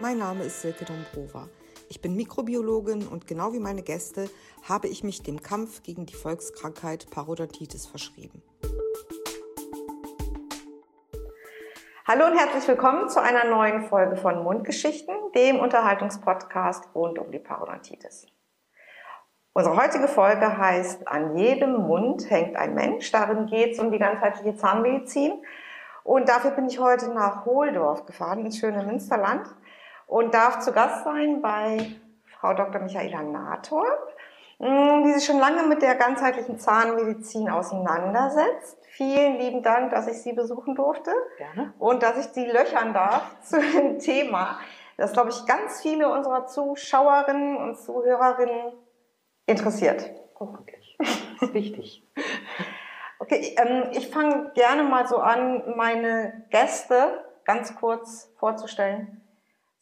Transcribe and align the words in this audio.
Mein 0.00 0.16
Name 0.16 0.44
ist 0.44 0.62
Silke 0.62 0.86
Dombrova. 0.86 1.46
Ich 1.90 2.00
bin 2.00 2.16
Mikrobiologin 2.16 3.06
und 3.06 3.26
genau 3.26 3.52
wie 3.52 3.58
meine 3.58 3.82
Gäste 3.82 4.30
habe 4.66 4.88
ich 4.88 5.04
mich 5.04 5.22
dem 5.22 5.42
Kampf 5.42 5.82
gegen 5.82 6.06
die 6.06 6.14
Volkskrankheit 6.14 7.10
Parodontitis 7.10 7.84
verschrieben. 7.84 8.42
Hallo 12.08 12.28
und 12.28 12.38
herzlich 12.38 12.66
willkommen 12.66 13.10
zu 13.10 13.20
einer 13.20 13.44
neuen 13.44 13.82
Folge 13.82 14.16
von 14.16 14.42
Mundgeschichten, 14.42 15.14
dem 15.34 15.60
Unterhaltungspodcast 15.60 16.94
rund 16.94 17.18
um 17.18 17.30
die 17.30 17.38
Parodontitis. 17.38 18.26
Unsere 19.52 19.76
heutige 19.76 20.08
Folge 20.08 20.56
heißt 20.56 21.06
An 21.08 21.36
jedem 21.36 21.74
Mund 21.74 22.30
hängt 22.30 22.56
ein 22.56 22.72
Mensch. 22.72 23.12
Darin 23.12 23.44
geht 23.44 23.72
es 23.72 23.78
um 23.78 23.92
die 23.92 23.98
ganzheitliche 23.98 24.56
Zahnmedizin. 24.56 25.44
Und 26.04 26.30
dafür 26.30 26.52
bin 26.52 26.66
ich 26.66 26.78
heute 26.78 27.10
nach 27.10 27.44
Hohldorf 27.44 28.06
gefahren, 28.06 28.46
ins 28.46 28.56
schöne 28.56 28.82
Münsterland 28.82 29.46
und 30.10 30.34
darf 30.34 30.58
zu 30.58 30.72
Gast 30.72 31.04
sein 31.04 31.40
bei 31.40 31.92
Frau 32.38 32.52
Dr. 32.52 32.80
Michaela 32.80 33.22
Nator, 33.22 33.86
hm, 34.58 35.04
die 35.04 35.12
sich 35.12 35.24
schon 35.24 35.38
lange 35.38 35.62
mit 35.62 35.82
der 35.82 35.94
ganzheitlichen 35.94 36.58
Zahnmedizin 36.58 37.48
auseinandersetzt. 37.48 38.76
Vielen 38.90 39.38
lieben 39.38 39.62
Dank, 39.62 39.92
dass 39.92 40.08
ich 40.08 40.20
Sie 40.20 40.32
besuchen 40.32 40.74
durfte 40.74 41.12
Gerne. 41.38 41.72
und 41.78 42.02
dass 42.02 42.18
ich 42.18 42.32
Sie 42.32 42.44
löchern 42.44 42.92
darf 42.92 43.40
zu 43.42 43.60
dem 43.60 44.00
Thema, 44.00 44.58
das, 44.96 45.12
glaube 45.12 45.30
ich, 45.30 45.46
ganz 45.46 45.80
viele 45.80 46.12
unserer 46.12 46.46
Zuschauerinnen 46.46 47.56
und 47.56 47.78
Zuhörerinnen 47.78 48.72
interessiert. 49.46 50.10
Hoffentlich. 50.38 50.98
Das 50.98 51.48
ist 51.48 51.54
wichtig. 51.54 52.04
Okay, 53.22 53.54
ähm, 53.58 53.90
ich 53.92 54.08
fange 54.08 54.50
gerne 54.54 54.82
mal 54.82 55.06
so 55.06 55.18
an, 55.18 55.74
meine 55.76 56.46
Gäste 56.48 57.22
ganz 57.44 57.76
kurz 57.76 58.32
vorzustellen. 58.38 59.19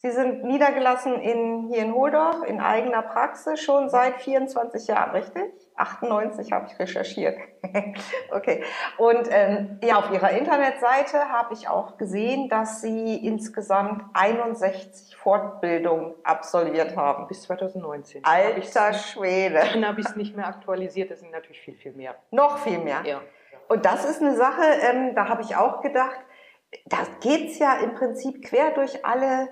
Sie 0.01 0.11
sind 0.11 0.45
niedergelassen 0.45 1.19
in, 1.19 1.67
hier 1.67 1.83
in 1.83 1.93
Holdorf 1.93 2.43
in 2.47 2.61
eigener 2.61 3.01
Praxis 3.01 3.59
schon 3.59 3.89
seit 3.89 4.21
24 4.21 4.87
Jahren, 4.87 5.11
richtig? 5.11 5.51
98 5.75 6.53
habe 6.53 6.67
ich 6.71 6.79
recherchiert. 6.79 7.37
okay. 8.31 8.63
Und 8.97 9.27
ähm, 9.29 9.77
ja, 9.83 9.97
auf 9.97 10.09
Ihrer 10.09 10.31
Internetseite 10.31 11.27
habe 11.27 11.53
ich 11.53 11.67
auch 11.67 11.97
gesehen, 11.97 12.47
dass 12.47 12.79
Sie 12.79 13.17
insgesamt 13.17 14.03
61 14.13 15.17
Fortbildungen 15.17 16.15
absolviert 16.23 16.95
haben. 16.95 17.27
Bis 17.27 17.41
2019. 17.41 18.23
Alter 18.23 18.93
Schwede. 18.93 19.59
Dann 19.73 19.85
habe 19.85 19.99
ich 19.99 20.07
es 20.07 20.15
nicht 20.15 20.33
mehr 20.33 20.47
aktualisiert, 20.47 21.11
das 21.11 21.19
sind 21.19 21.31
natürlich 21.33 21.59
viel, 21.59 21.75
viel 21.75 21.91
mehr. 21.91 22.15
Noch 22.31 22.59
viel 22.59 22.79
mehr. 22.79 23.01
Ja. 23.03 23.19
Und 23.67 23.83
das 23.83 24.05
ist 24.05 24.21
eine 24.21 24.37
Sache, 24.37 24.63
ähm, 24.63 25.13
da 25.13 25.27
habe 25.27 25.41
ich 25.41 25.57
auch 25.57 25.81
gedacht, 25.81 26.19
da 26.85 26.99
geht's 27.19 27.59
ja 27.59 27.79
im 27.79 27.95
Prinzip 27.95 28.45
quer 28.45 28.71
durch 28.71 29.03
alle 29.03 29.49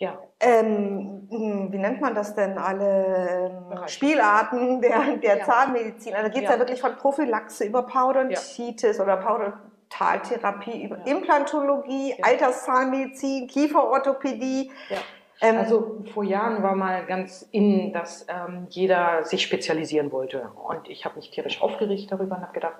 Ja. 0.00 0.18
ähm, 0.40 1.28
wie 1.30 1.76
nennt 1.78 2.00
man 2.00 2.14
das 2.14 2.34
denn, 2.34 2.56
alle 2.56 3.50
ähm, 3.52 3.68
Bereiche. 3.68 3.92
Spielarten 3.92 4.80
der, 4.80 5.16
der 5.22 5.38
Ja. 5.38 5.44
Zahnmedizin. 5.44 6.14
Also 6.14 6.30
geht 6.30 6.44
es 6.44 6.48
ja. 6.48 6.52
Ja. 6.54 6.58
wirklich 6.58 6.80
von 6.80 6.96
Prophylaxe 6.96 7.64
über 7.64 7.82
Parodontitis 7.82 8.98
oder 8.98 9.18
Parodontaltherapie 9.18 10.84
über 10.84 10.98
Ja. 10.98 11.04
Implantologie, 11.04 12.14
Ja. 12.18 12.24
Alterszahnmedizin, 12.24 13.46
Kieferorthopädie. 13.46 14.72
Ja. 14.88 14.96
Ähm, 15.42 15.58
Also 15.58 16.02
vor 16.14 16.24
Jahren 16.24 16.62
war 16.62 16.74
mal 16.74 17.04
ganz 17.06 17.46
in, 17.50 17.92
dass 17.92 18.26
ähm, 18.28 18.66
jeder 18.70 19.24
sich 19.24 19.42
spezialisieren 19.42 20.12
wollte. 20.12 20.50
Und 20.66 20.88
ich 20.88 21.04
habe 21.04 21.16
mich 21.16 21.30
tierisch 21.30 21.60
aufgeregt 21.62 22.10
darüber 22.10 22.36
und 22.36 22.42
habe 22.42 22.52
gedacht, 22.52 22.76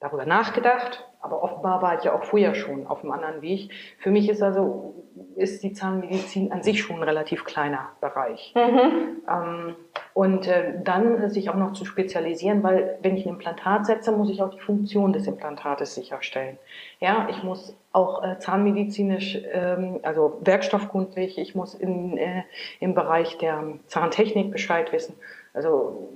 darüber 0.00 0.26
nachgedacht, 0.26 1.08
aber 1.20 1.42
offenbar 1.42 1.82
war 1.82 1.98
ich 1.98 2.04
ja 2.04 2.14
auch 2.14 2.24
vorher 2.24 2.54
schon 2.54 2.86
auf 2.86 3.02
einem 3.02 3.12
anderen 3.12 3.42
Weg. 3.42 3.70
Für 3.98 4.10
mich 4.10 4.28
ist 4.28 4.42
also 4.42 4.94
ist 5.36 5.62
die 5.62 5.72
Zahnmedizin 5.72 6.52
an 6.52 6.62
sich 6.62 6.82
schon 6.82 6.96
ein 6.96 7.02
relativ 7.02 7.44
kleiner 7.44 7.88
Bereich. 8.00 8.54
mhm. 8.54 9.22
Ähm, 9.28 9.74
und 10.14 10.46
äh, 10.46 10.74
dann 10.82 11.28
sich 11.30 11.50
auch 11.50 11.56
noch 11.56 11.72
zu 11.72 11.84
spezialisieren, 11.84 12.62
weil 12.62 12.98
wenn 13.02 13.16
ich 13.16 13.26
ein 13.26 13.30
Implantat 13.30 13.86
setze, 13.86 14.12
muss 14.12 14.30
ich 14.30 14.40
auch 14.40 14.50
die 14.50 14.60
Funktion 14.60 15.12
des 15.12 15.26
Implantates 15.26 15.94
sicherstellen. 15.94 16.58
Ja, 17.00 17.26
ich 17.30 17.42
muss 17.42 17.76
auch 17.92 18.22
äh, 18.22 18.38
zahnmedizinisch, 18.38 19.38
ähm, 19.52 20.00
also 20.02 20.38
werkstoffkundlich, 20.42 21.38
ich 21.38 21.54
muss 21.54 21.74
in, 21.74 22.16
äh, 22.18 22.44
im 22.80 22.94
Bereich 22.94 23.36
der 23.38 23.64
Zahntechnik 23.86 24.52
Bescheid 24.52 24.92
wissen. 24.92 25.14
Also 25.52 26.08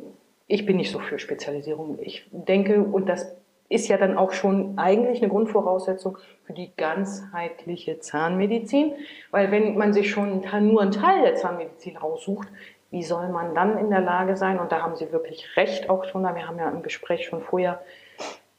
ich 0.46 0.66
bin 0.66 0.76
nicht 0.76 0.90
so 0.90 0.98
für 0.98 1.19
Spezialisierung. 1.19 1.98
Ich 2.00 2.28
denke, 2.32 2.82
und 2.82 3.08
das 3.08 3.36
ist 3.70 3.88
ja 3.88 3.97
dann 3.97 4.19
auch 4.19 4.32
schon 4.32 4.76
eigentlich 4.78 5.22
eine 5.22 5.31
Grundvoraussetzung 5.31 6.19
für 6.44 6.53
die 6.53 6.72
ganzheitliche 6.76 8.00
Zahnmedizin, 8.00 8.92
weil 9.31 9.53
wenn 9.53 9.78
man 9.78 9.92
sich 9.92 10.10
schon 10.10 10.42
nur 10.62 10.82
einen 10.82 10.91
Teil 10.91 11.22
der 11.22 11.36
Zahnmedizin 11.36 11.97
raussucht, 11.97 12.48
wie 12.91 13.04
soll 13.04 13.28
man 13.28 13.54
dann 13.54 13.78
in 13.78 13.88
der 13.88 14.00
Lage 14.00 14.36
sein, 14.36 14.58
und 14.58 14.72
da 14.72 14.82
haben 14.82 14.97
Sie 14.97 15.12
wirklich 15.12 15.56
recht 15.56 15.88
auch 15.88 16.04
schon, 16.04 16.25
wir 16.25 16.48
haben 16.48 16.58
ja 16.58 16.69
im 16.69 16.82
Gespräch 16.82 17.25
schon 17.25 17.42
vorher, 17.42 17.81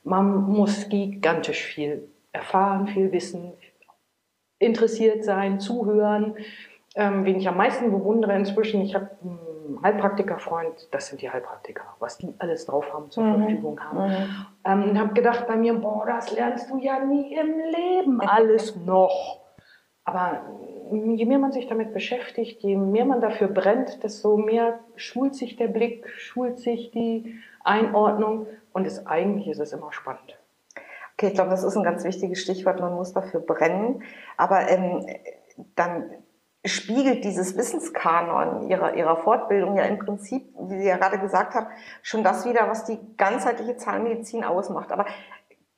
man 0.03 0.43
muss 0.43 0.87
gigantisch 0.87 1.61
viel 1.61 2.07
erfahren, 2.31 2.87
viel 2.87 3.11
wissen, 3.11 3.51
interessiert 4.59 5.25
sein, 5.25 5.59
zuhören. 5.59 6.35
Ähm, 6.95 7.25
wen 7.25 7.37
ich 7.37 7.47
am 7.47 7.57
meisten 7.57 7.91
bewundere 7.91 8.35
inzwischen, 8.35 8.81
ich 8.81 8.95
habe 8.95 9.09
einen 9.21 9.39
Heilpraktikerfreund, 9.83 10.87
das 10.91 11.07
sind 11.07 11.21
die 11.21 11.29
Heilpraktiker, 11.29 11.83
was 11.99 12.17
die 12.17 12.33
alles 12.39 12.65
drauf 12.65 12.91
haben, 12.93 13.09
zur 13.11 13.23
Mhm. 13.23 13.37
Verfügung 13.39 13.79
haben. 13.79 14.07
Mhm. 14.09 14.45
Ähm, 14.65 14.89
und 14.89 14.99
habe 14.99 15.13
gedacht 15.13 15.47
bei 15.47 15.55
mir, 15.55 15.73
boah, 15.75 16.05
das 16.05 16.31
lernst 16.31 16.69
du 16.69 16.77
ja 16.77 16.99
nie 17.03 17.33
im 17.35 17.59
Leben 17.59 18.21
alles 18.21 18.75
noch. 18.75 19.41
Aber 20.03 20.41
je 20.91 21.25
mehr 21.25 21.37
man 21.39 21.51
sich 21.51 21.67
damit 21.67 21.93
beschäftigt, 21.93 22.61
je 22.63 22.75
mehr 22.75 23.05
man 23.05 23.21
dafür 23.21 23.47
brennt, 23.47 24.03
desto 24.03 24.35
mehr 24.37 24.79
schult 24.95 25.35
sich 25.35 25.55
der 25.55 25.67
Blick, 25.67 26.07
schult 26.17 26.59
sich 26.59 26.91
die 26.91 27.39
Einordnung 27.63 28.47
und 28.73 28.87
es, 28.87 29.05
eigentlich 29.05 29.47
ist 29.47 29.59
es 29.59 29.73
immer 29.73 29.91
spannend. 29.91 30.37
Okay, 31.13 31.27
ich 31.27 31.33
glaube, 31.35 31.51
das 31.51 31.63
ist 31.63 31.75
ein 31.77 31.83
ganz 31.83 32.03
wichtiges 32.03 32.41
Stichwort. 32.41 32.79
Man 32.79 32.95
muss 32.95 33.13
dafür 33.13 33.41
brennen. 33.41 34.01
Aber 34.37 34.67
ähm, 34.69 35.05
dann 35.75 36.09
spiegelt 36.63 37.23
dieses 37.23 37.57
Wissenskanon 37.57 38.69
ihrer, 38.69 38.93
ihrer 38.95 39.17
Fortbildung 39.17 39.77
ja 39.77 39.83
im 39.85 39.97
Prinzip, 39.97 40.53
wie 40.59 40.77
Sie 40.77 40.87
ja 40.87 40.97
gerade 40.97 41.17
gesagt 41.19 41.55
haben, 41.55 41.67
schon 42.03 42.23
das 42.23 42.45
wieder, 42.45 42.69
was 42.69 42.85
die 42.85 42.99
ganzheitliche 43.17 43.77
Zahnmedizin 43.77 44.43
ausmacht. 44.43 44.91
Aber 44.91 45.05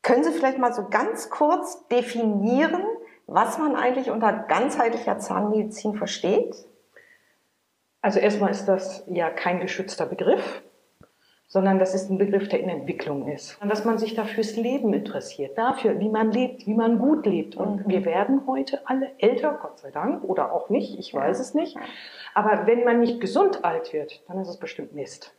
können 0.01 0.23
Sie 0.23 0.31
vielleicht 0.31 0.57
mal 0.57 0.73
so 0.73 0.89
ganz 0.89 1.29
kurz 1.29 1.87
definieren, 1.87 2.83
was 3.27 3.57
man 3.57 3.75
eigentlich 3.75 4.11
unter 4.11 4.33
ganzheitlicher 4.33 5.19
Zahnmedizin 5.19 5.95
versteht? 5.95 6.55
Also 8.01 8.19
erstmal 8.19 8.51
ist 8.51 8.65
das 8.65 9.05
ja 9.07 9.29
kein 9.29 9.61
geschützter 9.61 10.05
Begriff, 10.05 10.61
sondern 11.53 11.77
das 11.77 11.93
ist 11.93 12.09
ein 12.09 12.17
Begriff, 12.17 12.49
der 12.49 12.61
in 12.61 12.69
Entwicklung 12.69 13.27
ist. 13.27 13.61
Und 13.61 13.69
dass 13.69 13.85
man 13.85 13.99
sich 13.99 14.15
da 14.15 14.23
fürs 14.23 14.55
Leben 14.55 14.91
interessiert, 14.91 15.55
dafür, 15.55 15.99
wie 15.99 16.09
man 16.09 16.31
lebt, 16.31 16.65
wie 16.65 16.73
man 16.73 16.97
gut 16.97 17.27
lebt. 17.27 17.55
Und 17.55 17.85
Mhm. 17.85 17.89
wir 17.91 18.05
werden 18.05 18.47
heute 18.47 18.81
alle 18.85 19.11
älter, 19.19 19.59
Gott 19.61 19.77
sei 19.77 19.91
Dank, 19.91 20.23
oder 20.23 20.51
auch 20.51 20.71
nicht, 20.71 20.97
ich 20.97 21.13
weiß 21.13 21.39
es 21.39 21.53
nicht. 21.53 21.77
Aber 22.33 22.65
wenn 22.65 22.83
man 22.83 23.01
nicht 23.01 23.21
gesund 23.21 23.63
alt 23.63 23.93
wird, 23.93 24.23
dann 24.27 24.39
ist 24.39 24.47
es 24.47 24.57
bestimmt 24.57 24.95
Mist. 24.95 25.35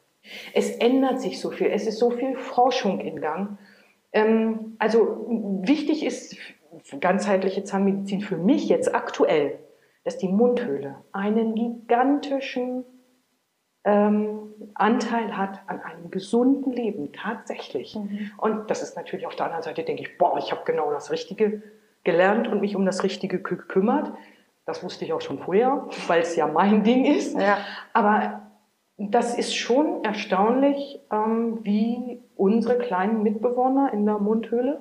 Es 0.52 0.70
ändert 0.76 1.20
sich 1.20 1.40
so 1.40 1.50
viel, 1.50 1.66
es 1.66 1.84
ist 1.88 1.98
so 1.98 2.10
viel 2.10 2.36
Forschung 2.36 3.00
in 3.00 3.20
Gang. 3.20 3.58
Ähm, 4.12 4.76
also 4.78 5.26
wichtig 5.62 6.06
ist 6.06 6.36
ganzheitliche 7.00 7.64
Zahnmedizin 7.64 8.20
für 8.20 8.36
mich 8.36 8.68
jetzt 8.68 8.94
aktuell, 8.94 9.58
dass 10.04 10.16
die 10.16 10.28
Mundhöhle 10.28 10.94
einen 11.10 11.56
gigantischen 11.56 12.84
ähm, 13.84 14.38
Anteil 14.74 15.36
hat 15.36 15.60
an 15.66 15.80
einem 15.80 16.10
gesunden 16.10 16.72
Leben, 16.72 17.12
tatsächlich. 17.12 17.98
Und 18.38 18.70
das 18.70 18.82
ist 18.82 18.96
natürlich 18.96 19.26
auf 19.26 19.36
der 19.36 19.46
anderen 19.46 19.62
Seite, 19.62 19.82
denke 19.82 20.02
ich, 20.02 20.16
boah, 20.18 20.36
ich 20.38 20.50
habe 20.52 20.62
genau 20.64 20.90
das 20.90 21.10
Richtige 21.10 21.62
gelernt 22.02 22.48
und 22.48 22.60
mich 22.60 22.76
um 22.76 22.84
das 22.86 23.02
Richtige 23.02 23.38
kü- 23.38 23.56
gekümmert. 23.56 24.12
Das 24.66 24.82
wusste 24.82 25.04
ich 25.04 25.12
auch 25.12 25.20
schon 25.20 25.38
vorher, 25.38 25.86
weil 26.06 26.22
es 26.22 26.36
ja 26.36 26.46
mein 26.46 26.82
Ding 26.84 27.04
ist. 27.04 27.38
Ja. 27.38 27.58
Aber 27.92 28.40
das 28.96 29.36
ist 29.36 29.54
schon 29.54 30.04
erstaunlich, 30.04 31.00
ähm, 31.12 31.58
wie 31.62 32.20
unsere 32.36 32.78
kleinen 32.78 33.22
Mitbewohner 33.22 33.92
in 33.92 34.06
der 34.06 34.18
Mundhöhle 34.18 34.80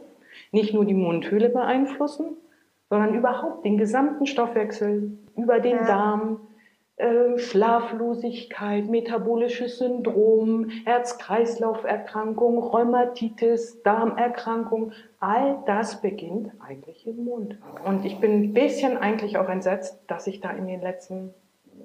nicht 0.52 0.74
nur 0.74 0.86
die 0.86 0.94
Mundhöhle 0.94 1.50
beeinflussen, 1.50 2.38
sondern 2.90 3.14
überhaupt 3.16 3.66
den 3.66 3.78
gesamten 3.78 4.26
Stoffwechsel 4.26 5.18
über 5.36 5.60
den 5.60 5.78
Ja. 5.78 5.86
Darm, 5.86 6.40
Schlaflosigkeit, 7.38 8.86
metabolisches 8.86 9.80
Syndrom, 9.80 10.70
Herz-Kreislauf-Erkrankung, 10.86 12.60
Rheumatitis, 12.60 13.82
Darmerkrankung, 13.82 14.92
all 15.20 15.58
das 15.66 16.02
beginnt 16.02 16.52
eigentlich 16.62 17.08
im 17.08 17.26
Mund. 17.26 17.58
Und 17.84 18.06
ich 18.06 18.20
bin 18.20 18.44
ein 18.44 18.54
bisschen 18.54 18.98
eigentlich 18.98 19.38
auch 19.38 19.50
entsetzt, 19.50 20.00
dass 20.08 20.26
sich 20.26 20.40
da 20.40 20.52
in 20.52 20.68
den 20.68 20.82
letzten 20.82 21.34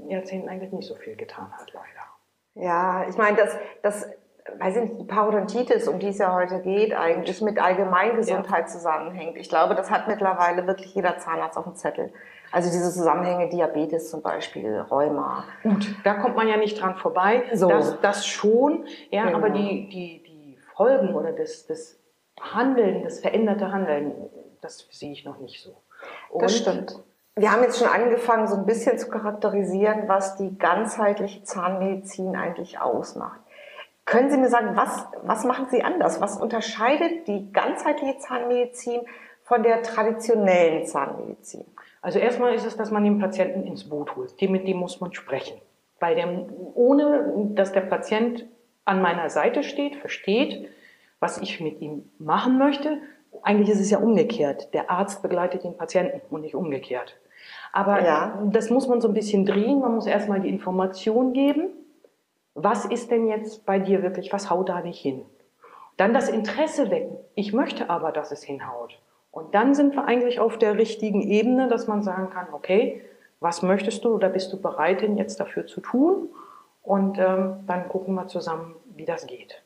Jahrzehnten 0.08 0.48
eigentlich 0.48 0.72
nicht 0.72 0.86
so 0.86 0.94
viel 0.94 1.16
getan 1.16 1.50
hat, 1.52 1.72
leider. 1.72 2.66
Ja, 2.66 3.06
ich 3.08 3.16
meine, 3.16 3.36
das, 3.36 3.56
das 3.82 4.10
weiß 4.58 4.76
ich 4.76 4.82
nicht, 4.82 5.00
die 5.00 5.04
Parodontitis, 5.04 5.88
um 5.88 5.98
die 5.98 6.08
es 6.08 6.18
ja 6.18 6.34
heute 6.34 6.60
geht, 6.60 6.94
eigentlich 6.94 7.40
mit 7.40 7.58
Allgemeingesundheit 7.58 8.64
ja. 8.64 8.66
zusammenhängt. 8.66 9.36
Ich 9.36 9.48
glaube, 9.48 9.74
das 9.74 9.90
hat 9.90 10.08
mittlerweile 10.08 10.66
wirklich 10.66 10.94
jeder 10.94 11.18
Zahnarzt 11.18 11.56
auf 11.56 11.64
dem 11.64 11.76
Zettel. 11.76 12.12
Also 12.50 12.70
diese 12.70 12.90
Zusammenhänge 12.92 13.48
Diabetes 13.48 14.10
zum 14.10 14.22
Beispiel, 14.22 14.78
Rheuma. 14.90 15.44
Gut, 15.62 15.94
da 16.04 16.14
kommt 16.14 16.36
man 16.36 16.48
ja 16.48 16.56
nicht 16.56 16.80
dran 16.80 16.96
vorbei. 16.96 17.44
So. 17.52 17.68
Das, 17.68 18.00
das 18.00 18.26
schon, 18.26 18.86
ja, 19.10 19.26
genau. 19.26 19.38
aber 19.38 19.50
die, 19.50 19.88
die, 19.88 20.22
die 20.22 20.58
Folgen 20.74 21.14
oder 21.14 21.32
das, 21.32 21.66
das 21.66 21.98
Handeln, 22.40 23.04
das 23.04 23.20
veränderte 23.20 23.70
Handeln, 23.72 24.12
das 24.60 24.86
sehe 24.90 25.12
ich 25.12 25.24
noch 25.24 25.38
nicht 25.38 25.62
so. 25.62 25.76
Und 26.30 26.42
das 26.42 26.56
stimmt. 26.56 26.98
Wir 27.36 27.52
haben 27.52 27.62
jetzt 27.62 27.78
schon 27.78 27.88
angefangen, 27.88 28.48
so 28.48 28.56
ein 28.56 28.66
bisschen 28.66 28.98
zu 28.98 29.08
charakterisieren, 29.08 30.08
was 30.08 30.36
die 30.36 30.58
ganzheitliche 30.58 31.44
Zahnmedizin 31.44 32.34
eigentlich 32.34 32.80
ausmacht. 32.80 33.40
Können 34.04 34.30
Sie 34.30 34.38
mir 34.38 34.48
sagen, 34.48 34.74
was, 34.74 35.06
was 35.22 35.44
machen 35.44 35.66
Sie 35.70 35.82
anders? 35.82 36.20
Was 36.20 36.40
unterscheidet 36.40 37.28
die 37.28 37.52
ganzheitliche 37.52 38.18
Zahnmedizin 38.18 39.02
von 39.44 39.62
der 39.62 39.82
traditionellen 39.82 40.86
Zahnmedizin? 40.86 41.64
Also 42.02 42.18
erstmal 42.18 42.54
ist 42.54 42.66
es, 42.66 42.76
dass 42.76 42.90
man 42.90 43.04
den 43.04 43.18
Patienten 43.18 43.66
ins 43.66 43.88
Boot 43.88 44.16
holt. 44.16 44.40
Mit 44.40 44.66
dem 44.66 44.76
muss 44.76 45.00
man 45.00 45.12
sprechen. 45.12 45.60
Weil 46.00 46.14
der, 46.14 46.28
ohne 46.74 47.50
dass 47.54 47.72
der 47.72 47.80
Patient 47.82 48.46
an 48.84 49.02
meiner 49.02 49.30
Seite 49.30 49.62
steht, 49.62 49.96
versteht, 49.96 50.68
was 51.20 51.38
ich 51.38 51.60
mit 51.60 51.80
ihm 51.80 52.08
machen 52.18 52.58
möchte, 52.58 52.98
eigentlich 53.42 53.68
ist 53.68 53.80
es 53.80 53.90
ja 53.90 53.98
umgekehrt. 53.98 54.72
Der 54.74 54.90
Arzt 54.90 55.22
begleitet 55.22 55.64
den 55.64 55.76
Patienten 55.76 56.20
und 56.30 56.42
nicht 56.42 56.54
umgekehrt. 56.54 57.16
Aber 57.72 58.02
ja. 58.02 58.42
das 58.46 58.70
muss 58.70 58.88
man 58.88 59.00
so 59.00 59.08
ein 59.08 59.14
bisschen 59.14 59.44
drehen. 59.44 59.80
Man 59.80 59.96
muss 59.96 60.06
erstmal 60.06 60.40
die 60.40 60.48
Information 60.48 61.32
geben 61.32 61.70
was 62.60 62.84
ist 62.84 63.12
denn 63.12 63.28
jetzt 63.28 63.64
bei 63.66 63.78
dir 63.78 64.02
wirklich, 64.02 64.32
was 64.32 64.50
haut 64.50 64.68
da 64.68 64.80
nicht 64.80 65.00
hin? 65.00 65.24
Dann 65.96 66.12
das 66.12 66.28
Interesse 66.28 66.90
wecken. 66.90 67.16
Ich 67.34 67.52
möchte 67.52 67.88
aber, 67.88 68.10
dass 68.10 68.32
es 68.32 68.42
hinhaut. 68.42 68.98
Und 69.38 69.54
dann 69.54 69.74
sind 69.74 69.94
wir 69.94 70.04
eigentlich 70.04 70.40
auf 70.40 70.58
der 70.58 70.76
richtigen 70.76 71.22
Ebene, 71.22 71.68
dass 71.68 71.86
man 71.86 72.02
sagen 72.02 72.30
kann, 72.30 72.48
okay, 72.52 73.02
was 73.38 73.62
möchtest 73.62 74.04
du 74.04 74.14
oder 74.14 74.28
bist 74.28 74.52
du 74.52 74.60
bereit, 74.60 75.00
denn 75.00 75.16
jetzt 75.16 75.38
dafür 75.38 75.66
zu 75.66 75.80
tun? 75.80 76.28
Und 76.82 77.18
ähm, 77.18 77.60
dann 77.66 77.88
gucken 77.88 78.14
wir 78.14 78.26
zusammen, 78.26 78.74
wie 78.96 79.04
das 79.04 79.26
geht. 79.26 79.62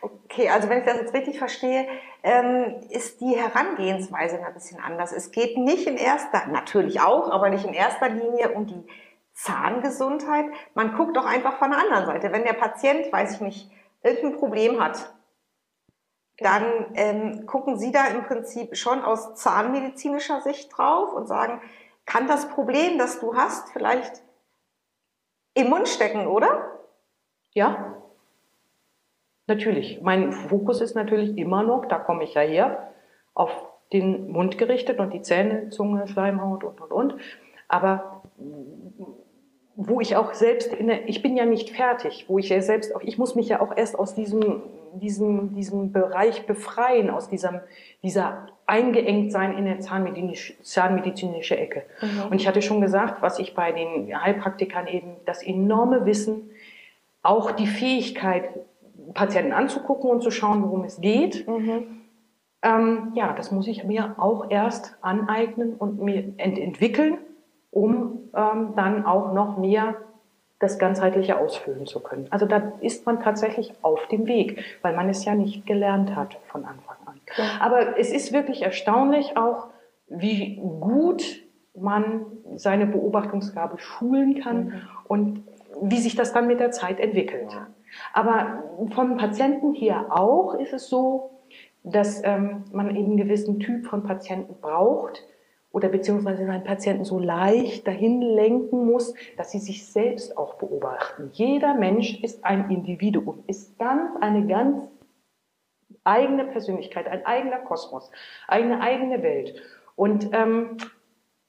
Okay, 0.00 0.48
also 0.48 0.70
wenn 0.70 0.78
ich 0.78 0.86
das 0.86 0.96
jetzt 0.96 1.12
richtig 1.12 1.38
verstehe, 1.38 1.86
ähm, 2.22 2.76
ist 2.88 3.20
die 3.20 3.36
Herangehensweise 3.36 4.42
ein 4.42 4.54
bisschen 4.54 4.80
anders. 4.80 5.12
Es 5.12 5.30
geht 5.30 5.58
nicht 5.58 5.86
in 5.86 5.98
erster, 5.98 6.46
natürlich 6.46 7.02
auch, 7.02 7.30
aber 7.30 7.50
nicht 7.50 7.66
in 7.66 7.74
erster 7.74 8.08
Linie 8.08 8.52
um 8.52 8.66
die 8.66 8.86
Zahngesundheit. 9.34 10.46
Man 10.74 10.96
guckt 10.96 11.16
doch 11.16 11.26
einfach 11.26 11.58
von 11.58 11.70
der 11.70 11.80
anderen 11.80 12.06
Seite. 12.06 12.32
Wenn 12.32 12.44
der 12.44 12.54
Patient, 12.54 13.12
weiß 13.12 13.34
ich 13.34 13.40
nicht, 13.42 13.70
irgendein 14.02 14.38
Problem 14.38 14.82
hat, 14.82 15.12
dann 16.40 16.64
ähm, 16.94 17.46
gucken 17.46 17.78
Sie 17.78 17.92
da 17.92 18.06
im 18.08 18.24
Prinzip 18.24 18.76
schon 18.76 19.02
aus 19.02 19.34
zahnmedizinischer 19.34 20.40
Sicht 20.40 20.76
drauf 20.76 21.12
und 21.12 21.26
sagen, 21.26 21.60
kann 22.06 22.26
das 22.26 22.48
Problem, 22.48 22.98
das 22.98 23.20
du 23.20 23.34
hast, 23.34 23.70
vielleicht 23.72 24.22
im 25.54 25.68
Mund 25.68 25.88
stecken, 25.88 26.26
oder? 26.26 26.78
Ja, 27.52 27.94
natürlich. 29.46 30.00
Mein 30.02 30.32
Fokus 30.32 30.80
ist 30.80 30.94
natürlich 30.94 31.36
immer 31.36 31.62
noch, 31.62 31.86
da 31.86 31.98
komme 31.98 32.24
ich 32.24 32.34
ja 32.34 32.42
her, 32.42 32.92
auf 33.34 33.50
den 33.92 34.30
Mund 34.30 34.58
gerichtet 34.58 34.98
und 35.00 35.12
die 35.12 35.22
Zähne, 35.22 35.70
Zunge, 35.70 36.06
Schleimhaut 36.06 36.64
und, 36.64 36.80
und, 36.80 36.92
und. 36.92 37.14
Aber 37.68 38.22
wo 39.76 40.00
ich 40.00 40.16
auch 40.16 40.34
selbst, 40.34 40.72
in 40.72 40.88
der, 40.88 41.08
ich 41.08 41.22
bin 41.22 41.36
ja 41.36 41.46
nicht 41.46 41.70
fertig, 41.70 42.26
wo 42.28 42.38
ich 42.38 42.48
ja 42.48 42.60
selbst 42.60 42.94
auch, 42.94 43.00
ich 43.02 43.18
muss 43.18 43.34
mich 43.34 43.48
ja 43.48 43.60
auch 43.60 43.76
erst 43.76 43.98
aus 43.98 44.14
diesem, 44.14 44.62
diesem, 44.98 45.54
diesem 45.54 45.92
Bereich 45.92 46.46
befreien, 46.46 47.10
aus 47.10 47.28
diesem, 47.28 47.60
dieser 48.02 48.46
eingeengt 48.66 49.32
sein 49.32 49.56
in 49.56 49.64
der 49.64 49.80
zahnmedizinisch, 49.80 50.54
zahnmedizinische 50.62 51.56
Ecke. 51.56 51.82
Mhm. 52.00 52.30
Und 52.30 52.40
ich 52.40 52.48
hatte 52.48 52.62
schon 52.62 52.80
gesagt, 52.80 53.22
was 53.22 53.38
ich 53.38 53.54
bei 53.54 53.72
den 53.72 54.20
Heilpraktikern 54.20 54.86
eben, 54.86 55.16
das 55.26 55.42
enorme 55.42 56.06
Wissen, 56.06 56.50
auch 57.22 57.50
die 57.50 57.66
Fähigkeit, 57.66 58.48
Patienten 59.14 59.52
anzugucken 59.52 60.10
und 60.10 60.22
zu 60.22 60.30
schauen, 60.30 60.62
worum 60.62 60.84
es 60.84 61.00
geht. 61.00 61.46
Mhm. 61.46 62.02
Ähm, 62.62 63.12
ja, 63.14 63.32
das 63.32 63.50
muss 63.50 63.66
ich 63.66 63.84
mir 63.84 64.14
auch 64.18 64.50
erst 64.50 64.96
aneignen 65.00 65.74
und 65.74 66.00
mir 66.00 66.32
ent 66.36 66.58
entwickeln 66.58 67.18
um 67.70 68.30
ähm, 68.34 68.74
dann 68.76 69.04
auch 69.06 69.32
noch 69.32 69.56
mehr 69.56 69.96
das 70.60 70.78
ganzheitliche 70.78 71.38
ausfüllen 71.38 71.86
zu 71.86 72.00
können. 72.00 72.26
Also 72.30 72.46
da 72.46 72.74
ist 72.80 73.06
man 73.06 73.20
tatsächlich 73.20 73.72
auf 73.82 74.06
dem 74.08 74.26
Weg, 74.26 74.62
weil 74.82 74.94
man 74.94 75.08
es 75.08 75.24
ja 75.24 75.34
nicht 75.34 75.66
gelernt 75.66 76.14
hat 76.14 76.38
von 76.48 76.64
Anfang 76.64 76.96
an. 77.06 77.20
Ja. 77.36 77.44
Aber 77.60 77.98
es 77.98 78.12
ist 78.12 78.32
wirklich 78.32 78.62
erstaunlich 78.62 79.36
auch, 79.36 79.68
wie 80.08 80.56
gut 80.56 81.24
man 81.74 82.26
seine 82.56 82.86
Beobachtungsgabe 82.86 83.78
schulen 83.78 84.40
kann 84.40 84.64
mhm. 84.64 84.82
und 85.08 85.42
wie 85.82 85.98
sich 85.98 86.14
das 86.14 86.32
dann 86.32 86.46
mit 86.46 86.60
der 86.60 86.72
Zeit 86.72 87.00
entwickelt. 87.00 87.52
Ja. 87.52 87.68
Aber 88.12 88.64
vom 88.92 89.16
Patienten 89.16 89.72
hier 89.72 90.06
auch 90.10 90.54
ist 90.54 90.74
es 90.74 90.88
so, 90.88 91.30
dass 91.84 92.22
ähm, 92.22 92.64
man 92.70 92.94
eben 92.94 93.06
einen 93.06 93.16
gewissen 93.16 93.60
Typ 93.60 93.86
von 93.86 94.02
Patienten 94.02 94.54
braucht, 94.60 95.22
oder 95.72 95.88
beziehungsweise 95.88 96.46
seinen 96.46 96.64
Patienten 96.64 97.04
so 97.04 97.18
leicht 97.18 97.86
dahin 97.86 98.22
lenken 98.22 98.86
muss, 98.86 99.14
dass 99.36 99.52
sie 99.52 99.60
sich 99.60 99.86
selbst 99.86 100.36
auch 100.36 100.54
beobachten. 100.54 101.30
Jeder 101.32 101.74
Mensch 101.74 102.20
ist 102.22 102.44
ein 102.44 102.70
Individuum, 102.70 103.44
ist 103.46 103.78
ganz 103.78 104.10
eine 104.20 104.46
ganz 104.46 104.88
eigene 106.04 106.44
Persönlichkeit, 106.46 107.06
ein 107.08 107.24
eigener 107.24 107.58
Kosmos, 107.58 108.10
eine 108.48 108.80
eigene 108.80 109.22
Welt. 109.22 109.54
Und 109.96 110.30
ähm, 110.32 110.76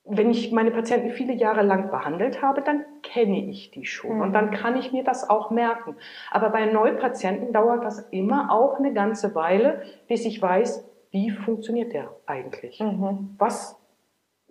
wenn 0.04 0.32
ich 0.32 0.52
meine 0.52 0.72
Patienten 0.72 1.12
viele 1.12 1.34
Jahre 1.34 1.62
lang 1.62 1.92
behandelt 1.92 2.42
habe, 2.42 2.62
dann 2.62 2.86
kenne 3.04 3.46
ich 3.46 3.72
die 3.72 3.86
schon 3.86 4.16
mhm. 4.16 4.22
und 4.22 4.34
dann 4.34 4.52
kann 4.52 4.78
ich 4.78 4.92
mir 4.92 5.04
das 5.04 5.30
auch 5.30 5.52
merken. 5.52 5.96
Aber 6.32 6.50
bei 6.50 6.66
Neupatienten 6.66 7.54
dauert 7.54 7.84
das 7.84 8.00
immer 8.10 8.52
auch 8.52 8.78
eine 8.78 8.94
ganze 8.94 9.36
Weile, 9.36 9.82
bis 10.08 10.26
ich 10.26 10.42
weiß, 10.42 10.88
wie 11.12 11.30
funktioniert 11.30 11.94
der 11.94 12.16
eigentlich? 12.26 12.80
Mhm. 12.80 13.36
Was 13.38 13.81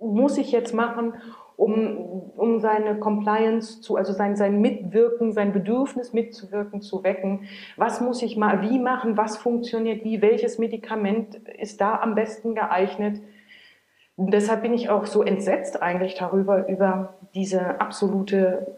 muss 0.00 0.38
ich 0.38 0.52
jetzt 0.52 0.74
machen, 0.74 1.14
um, 1.56 2.22
um 2.36 2.58
seine 2.60 2.98
Compliance 2.98 3.82
zu, 3.82 3.96
also 3.96 4.14
sein, 4.14 4.34
sein 4.34 4.62
Mitwirken, 4.62 5.32
sein 5.32 5.52
Bedürfnis 5.52 6.14
mitzuwirken, 6.14 6.80
zu 6.80 7.04
wecken. 7.04 7.48
Was 7.76 8.00
muss 8.00 8.22
ich 8.22 8.38
mal, 8.38 8.62
wie 8.62 8.78
machen, 8.78 9.18
was 9.18 9.36
funktioniert 9.36 10.02
wie, 10.02 10.22
welches 10.22 10.58
Medikament 10.58 11.34
ist 11.34 11.82
da 11.82 12.00
am 12.00 12.14
besten 12.14 12.54
geeignet? 12.54 13.20
Und 14.16 14.32
deshalb 14.32 14.62
bin 14.62 14.72
ich 14.72 14.88
auch 14.88 15.04
so 15.04 15.22
entsetzt 15.22 15.82
eigentlich 15.82 16.14
darüber, 16.14 16.66
über 16.66 17.14
diese 17.34 17.78
absolute, 17.80 18.74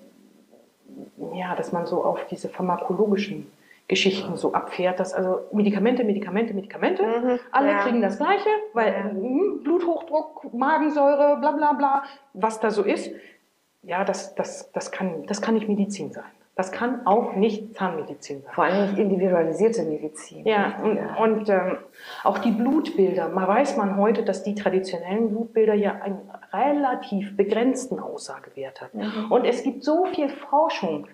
ja, 1.34 1.54
dass 1.54 1.70
man 1.70 1.86
so 1.86 2.04
auf 2.04 2.26
diese 2.26 2.48
pharmakologischen 2.48 3.46
Geschichten 3.88 4.36
so 4.36 4.52
abfährt, 4.52 5.00
dass 5.00 5.12
also 5.12 5.40
Medikamente, 5.52 6.04
Medikamente, 6.04 6.54
Medikamente, 6.54 7.02
mhm, 7.02 7.38
alle 7.50 7.68
ja. 7.68 7.78
kriegen 7.78 8.00
das 8.00 8.18
Gleiche, 8.18 8.48
weil 8.72 8.92
ja. 8.92 9.10
Hm, 9.10 9.60
Bluthochdruck, 9.62 10.52
Magensäure, 10.54 11.36
bla 11.40 11.52
bla 11.52 11.72
bla, 11.72 12.02
was 12.32 12.60
da 12.60 12.70
so 12.70 12.82
ist, 12.82 13.10
ja, 13.82 14.04
das, 14.04 14.34
das, 14.34 14.70
das, 14.72 14.92
kann, 14.92 15.26
das 15.26 15.42
kann 15.42 15.54
nicht 15.54 15.68
Medizin 15.68 16.12
sein. 16.12 16.24
Das 16.54 16.70
kann 16.70 17.06
auch 17.06 17.34
nicht 17.34 17.74
Zahnmedizin 17.76 18.42
sein. 18.42 18.52
Vor 18.54 18.64
allem 18.64 18.90
nicht 18.90 18.98
individualisierte 18.98 19.84
Medizin. 19.84 20.46
Ja, 20.46 20.78
und, 20.82 20.96
ja. 20.96 21.16
und 21.16 21.48
ähm, 21.48 21.78
auch 22.24 22.38
die 22.38 22.50
Blutbilder. 22.50 23.30
Man 23.30 23.48
weiß 23.48 23.78
man 23.78 23.96
heute, 23.96 24.22
dass 24.22 24.42
die 24.42 24.54
traditionellen 24.54 25.30
Blutbilder 25.30 25.72
ja 25.72 25.94
einen 26.02 26.20
relativ 26.52 27.36
begrenzten 27.38 27.98
Aussagewert 27.98 28.82
haben. 28.82 28.98
Mhm. 28.98 29.32
Und 29.32 29.46
es 29.46 29.62
gibt 29.62 29.82
so 29.82 30.04
viel 30.06 30.28
Forschung 30.28 31.06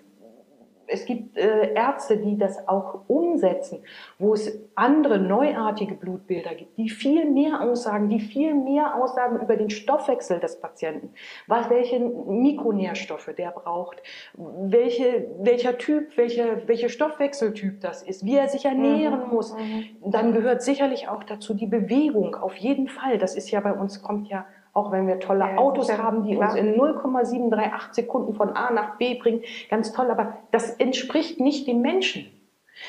es 0.89 1.05
gibt 1.05 1.37
äh, 1.37 1.73
Ärzte, 1.73 2.17
die 2.17 2.37
das 2.37 2.67
auch 2.67 3.01
umsetzen, 3.07 3.79
wo 4.17 4.33
es 4.33 4.59
andere 4.75 5.19
neuartige 5.19 5.95
Blutbilder 5.95 6.55
gibt, 6.55 6.77
die 6.77 6.89
viel 6.89 7.29
mehr 7.29 7.61
aussagen, 7.61 8.09
die 8.09 8.19
viel 8.19 8.55
mehr 8.55 8.95
aussagen 8.95 9.39
über 9.39 9.55
den 9.55 9.69
Stoffwechsel 9.69 10.39
des 10.39 10.59
Patienten, 10.59 11.11
was, 11.47 11.69
welche 11.69 11.99
Mikronährstoffe 11.99 13.31
der 13.37 13.51
braucht, 13.51 14.01
welche, 14.35 15.27
welcher 15.39 15.77
Typ, 15.77 16.17
welche, 16.17 16.63
welcher 16.67 16.89
Stoffwechseltyp 16.89 17.81
das 17.81 18.03
ist, 18.03 18.25
wie 18.25 18.35
er 18.35 18.49
sich 18.49 18.65
ernähren 18.65 19.27
mhm. 19.27 19.33
muss. 19.33 19.53
Mhm. 19.53 19.85
Dann 20.05 20.33
gehört 20.33 20.61
sicherlich 20.61 21.07
auch 21.07 21.23
dazu 21.23 21.53
die 21.53 21.67
Bewegung, 21.67 22.35
auf 22.35 22.55
jeden 22.55 22.87
Fall. 22.87 23.17
Das 23.17 23.35
ist 23.35 23.51
ja 23.51 23.59
bei 23.59 23.73
uns, 23.73 24.01
kommt 24.01 24.27
ja 24.27 24.45
auch 24.73 24.91
wenn 24.91 25.07
wir 25.07 25.19
tolle 25.19 25.39
ja, 25.41 25.57
Autos 25.57 25.91
haben, 25.91 26.23
die 26.23 26.35
klar. 26.35 26.51
uns 26.51 26.59
in 26.59 26.75
0,738 26.75 27.93
Sekunden 27.93 28.33
von 28.33 28.49
A 28.49 28.71
nach 28.71 28.97
B 28.97 29.15
bringen, 29.15 29.41
ganz 29.69 29.91
toll, 29.91 30.09
aber 30.09 30.37
das 30.51 30.71
entspricht 30.71 31.39
nicht 31.39 31.67
dem 31.67 31.81
Menschen. 31.81 32.25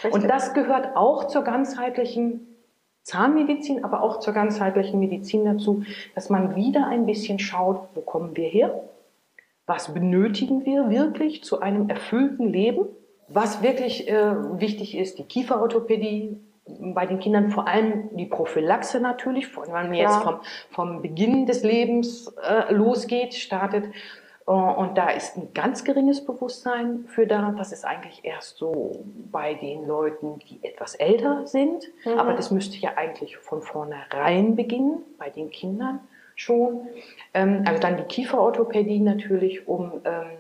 Richtig. 0.05 0.13
Und 0.13 0.29
das 0.29 0.55
gehört 0.55 0.97
auch 0.97 1.27
zur 1.27 1.43
ganzheitlichen 1.43 2.47
Zahnmedizin, 3.03 3.85
aber 3.85 4.03
auch 4.03 4.21
zur 4.21 4.35
ganzheitlichen 4.35 5.01
Medizin 5.01 5.45
dazu, 5.45 5.83
dass 6.15 6.31
man 6.31 6.55
wieder 6.55 6.87
ein 6.87 7.07
bisschen 7.07 7.39
schaut, 7.39 7.89
wo 7.95 8.01
kommen 8.01 8.37
wir 8.37 8.49
her? 8.49 8.85
Was 9.67 9.93
benötigen 9.95 10.65
wir 10.65 10.91
wirklich 10.91 11.43
zu 11.45 11.61
einem 11.61 11.89
erfüllten 11.89 12.49
Leben? 12.49 12.87
was 13.33 13.63
wirklich 13.63 14.09
äh, 14.09 14.61
wichtig 14.61 14.97
ist, 14.97 15.19
die 15.19 15.25
Kieferorthopädie, 15.25 16.37
bei 16.67 17.07
den 17.07 17.19
Kindern 17.19 17.51
vor 17.51 17.67
allem 17.67 18.09
die 18.17 18.27
Prophylaxe 18.27 19.01
natürlich, 19.01 19.57
wenn 19.57 19.73
man 19.73 19.95
jetzt 19.95 20.17
vom, 20.17 20.41
vom 20.71 21.03
Beginn 21.03 21.47
des 21.47 21.63
Lebens 21.63 22.33
äh, 22.49 22.73
losgeht, 22.73 23.35
startet. 23.35 23.87
Äh, 24.47 24.51
und 24.51 24.97
da 24.97 25.11
ist 25.11 25.37
ein 25.37 25.53
ganz 25.55 25.85
geringes 25.85 26.25
Bewusstsein 26.25 27.05
für 27.07 27.27
da. 27.27 27.55
Das 27.57 27.73
ist 27.73 27.85
eigentlich 27.85 28.25
erst 28.25 28.59
so 28.59 29.05
bei 29.31 29.55
den 29.55 29.87
Leuten, 29.87 30.39
die 30.41 30.61
etwas 30.63 30.95
älter 30.95 31.47
sind. 31.47 31.85
Mhm. 32.05 32.19
Aber 32.19 32.35
das 32.35 32.51
müsste 32.51 32.77
ja 32.79 32.97
eigentlich 32.97 33.37
von 33.39 33.63
vornherein 33.63 34.57
beginnen, 34.57 35.03
bei 35.19 35.31
den 35.31 35.51
Kindern 35.51 36.01
schon. 36.35 36.89
Ähm, 37.35 37.65
also 37.67 37.81
dann 37.81 37.97
die 37.97 38.05
Kieferorthopädie 38.05 39.01
natürlich, 39.01 39.67
um 39.69 40.01
ähm, 40.05 40.40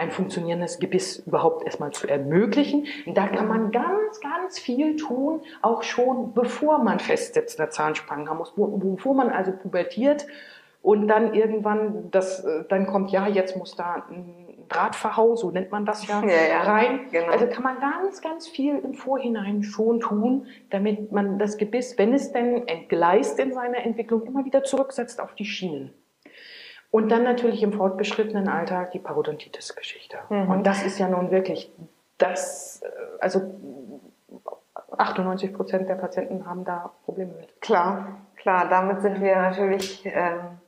ein 0.00 0.10
funktionierendes 0.10 0.78
Gebiss 0.78 1.18
überhaupt 1.26 1.64
erstmal 1.64 1.90
zu 1.92 2.08
ermöglichen. 2.08 2.86
Und 3.06 3.16
da 3.16 3.28
kann 3.28 3.46
man 3.48 3.70
ganz, 3.70 4.20
ganz 4.20 4.58
viel 4.58 4.96
tun, 4.96 5.42
auch 5.60 5.82
schon 5.82 6.32
bevor 6.32 6.78
man 6.82 6.98
festsetzende 6.98 7.70
Zahnspangen 7.70 8.28
haben 8.28 8.38
muss, 8.38 8.54
bevor 8.56 9.14
man 9.14 9.30
also 9.30 9.52
pubertiert 9.52 10.26
und 10.82 11.06
dann 11.06 11.34
irgendwann 11.34 12.10
das, 12.10 12.46
dann 12.68 12.86
kommt, 12.86 13.10
ja, 13.10 13.28
jetzt 13.28 13.56
muss 13.56 13.76
da 13.76 14.06
ein 14.10 14.64
Drahtverhau, 14.70 15.36
so 15.36 15.50
nennt 15.50 15.70
man 15.70 15.84
das 15.84 16.06
ja, 16.06 16.22
ja, 16.26 16.48
ja. 16.48 16.62
rein. 16.62 17.00
Genau. 17.10 17.30
Also 17.30 17.46
kann 17.46 17.62
man 17.62 17.78
ganz, 17.80 18.22
ganz 18.22 18.48
viel 18.48 18.78
im 18.78 18.94
Vorhinein 18.94 19.62
schon 19.62 20.00
tun, 20.00 20.46
damit 20.70 21.12
man 21.12 21.38
das 21.38 21.58
Gebiss, 21.58 21.98
wenn 21.98 22.14
es 22.14 22.32
denn 22.32 22.66
entgleist 22.66 23.38
in 23.38 23.52
seiner 23.52 23.78
Entwicklung, 23.84 24.24
immer 24.24 24.44
wieder 24.46 24.64
zurücksetzt 24.64 25.20
auf 25.20 25.34
die 25.34 25.44
Schienen. 25.44 25.92
Und 26.90 27.10
dann 27.10 27.22
natürlich 27.22 27.62
im 27.62 27.72
fortgeschrittenen 27.72 28.48
Alter 28.48 28.88
die 28.92 28.98
Parodontitis-Geschichte. 28.98 30.18
Mhm. 30.28 30.50
Und 30.50 30.66
das 30.66 30.82
ist 30.82 30.98
ja 30.98 31.08
nun 31.08 31.30
wirklich 31.30 31.72
das, 32.18 32.82
äh, 32.82 32.88
also 33.20 33.54
98 34.96 35.52
Prozent 35.54 35.88
der 35.88 35.94
Patienten 35.94 36.46
haben 36.46 36.64
da 36.64 36.90
Probleme 37.04 37.32
mit. 37.38 37.60
Klar, 37.60 38.18
klar, 38.36 38.68
damit 38.68 39.02
sind 39.02 39.20
wir 39.20 39.36
natürlich 39.36 40.02
ähm, 40.04 40.58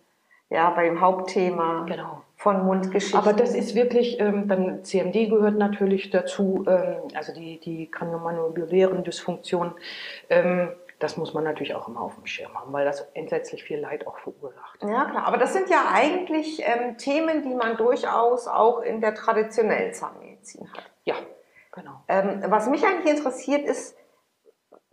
ja, 0.49 0.71
bei 0.71 0.85
dem 0.85 1.01
Hauptthema 1.01 1.85
genau. 1.87 2.23
von 2.37 2.65
Mundgeschichten. 2.65 3.19
Aber 3.19 3.33
das 3.33 3.55
ist 3.55 3.75
wirklich, 3.75 4.21
ähm, 4.21 4.49
dann 4.49 4.85
CMD 4.85 5.31
gehört 5.31 5.57
natürlich 5.57 6.11
dazu, 6.11 6.65
ähm, 6.69 7.09
also 7.15 7.33
die, 7.33 7.59
die 7.59 7.91
kraniomandibulären 7.91 9.03
Dysfunktionen. 9.03 9.73
Ähm, 10.31 10.69
das 11.03 11.17
muss 11.17 11.35
man 11.35 11.45
natürlich 11.45 11.75
auch 11.75 11.89
immer 11.89 12.01
auf 12.01 12.15
dem 12.15 12.27
Schirm 12.27 12.55
haben, 12.55 12.73
weil 12.73 12.85
das 12.85 13.01
entsetzlich 13.15 13.65
viel 13.65 13.79
Leid 13.79 14.07
auch 14.07 14.19
verursacht. 14.19 14.83
Ja, 14.83 15.07
klar. 15.07 15.27
Aber 15.27 15.37
das 15.37 15.53
sind 15.53 15.69
ja 15.69 15.87
eigentlich 15.93 16.63
ähm, 16.65 16.97
Themen, 16.97 17.43
die 17.43 17.55
man 17.55 17.77
durchaus 17.77 18.47
auch 18.47 18.81
in 18.81 19.01
der 19.01 19.15
traditionellen 19.15 19.93
Zahnmedizin 19.93 20.71
hat. 20.73 20.85
Ja, 21.05 21.17
genau. 21.73 22.03
Ähm, 22.09 22.43
was 22.47 22.69
mich 22.69 22.87
eigentlich 22.87 23.17
interessiert 23.17 23.65
ist, 23.65 23.97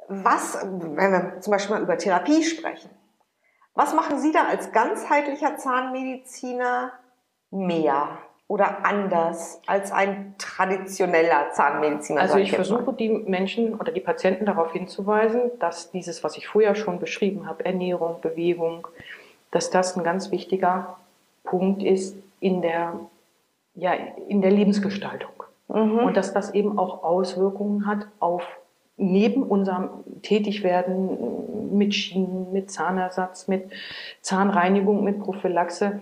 was, 0.08 0.60
wenn 0.64 1.12
wir 1.12 1.40
zum 1.42 1.52
Beispiel 1.52 1.76
mal 1.76 1.84
über 1.84 1.98
Therapie 1.98 2.44
sprechen, 2.44 2.90
was 3.76 3.94
machen 3.94 4.20
Sie 4.20 4.32
da 4.32 4.46
als 4.46 4.72
ganzheitlicher 4.72 5.58
Zahnmediziner 5.58 6.92
mehr? 7.52 8.18
Oder 8.50 8.84
anders 8.84 9.62
als 9.68 9.92
ein 9.92 10.34
traditioneller 10.40 11.52
Zahnmediziner? 11.54 12.20
Also 12.20 12.40
ich 12.40 12.52
versuche 12.52 12.94
die 12.94 13.08
Menschen 13.08 13.76
oder 13.76 13.92
die 13.92 14.00
Patienten 14.02 14.46
darauf 14.46 14.74
hinzuweisen, 14.74 15.52
dass 15.60 15.92
dieses, 15.92 16.24
was 16.24 16.36
ich 16.36 16.48
vorher 16.48 16.74
schon 16.74 17.00
beschrieben 17.00 17.48
habe, 17.48 17.64
Ernährung, 17.64 18.20
Bewegung, 18.22 18.88
dass 19.52 19.70
das 19.70 19.96
ein 19.96 20.04
ganz 20.04 20.32
wichtiger 20.32 20.98
Punkt 21.44 21.84
ist 21.84 22.18
in 22.40 22.64
der, 22.64 23.00
ja, 23.76 23.94
in 24.28 24.42
der 24.42 24.52
Lebensgestaltung. 24.52 25.44
Mhm. 25.68 26.00
Und 26.00 26.18
dass 26.18 26.34
das 26.34 26.52
eben 26.52 26.80
auch 26.80 27.04
Auswirkungen 27.04 27.86
hat 27.86 28.08
auf 28.20 28.42
neben 28.98 29.44
unserem 29.44 29.90
Tätigwerden 30.24 31.78
mit 31.78 31.94
Schienen, 31.94 32.52
mit 32.52 32.72
Zahnersatz, 32.72 33.48
mit 33.48 33.70
Zahnreinigung, 34.22 35.04
mit 35.04 35.20
Prophylaxe, 35.20 36.02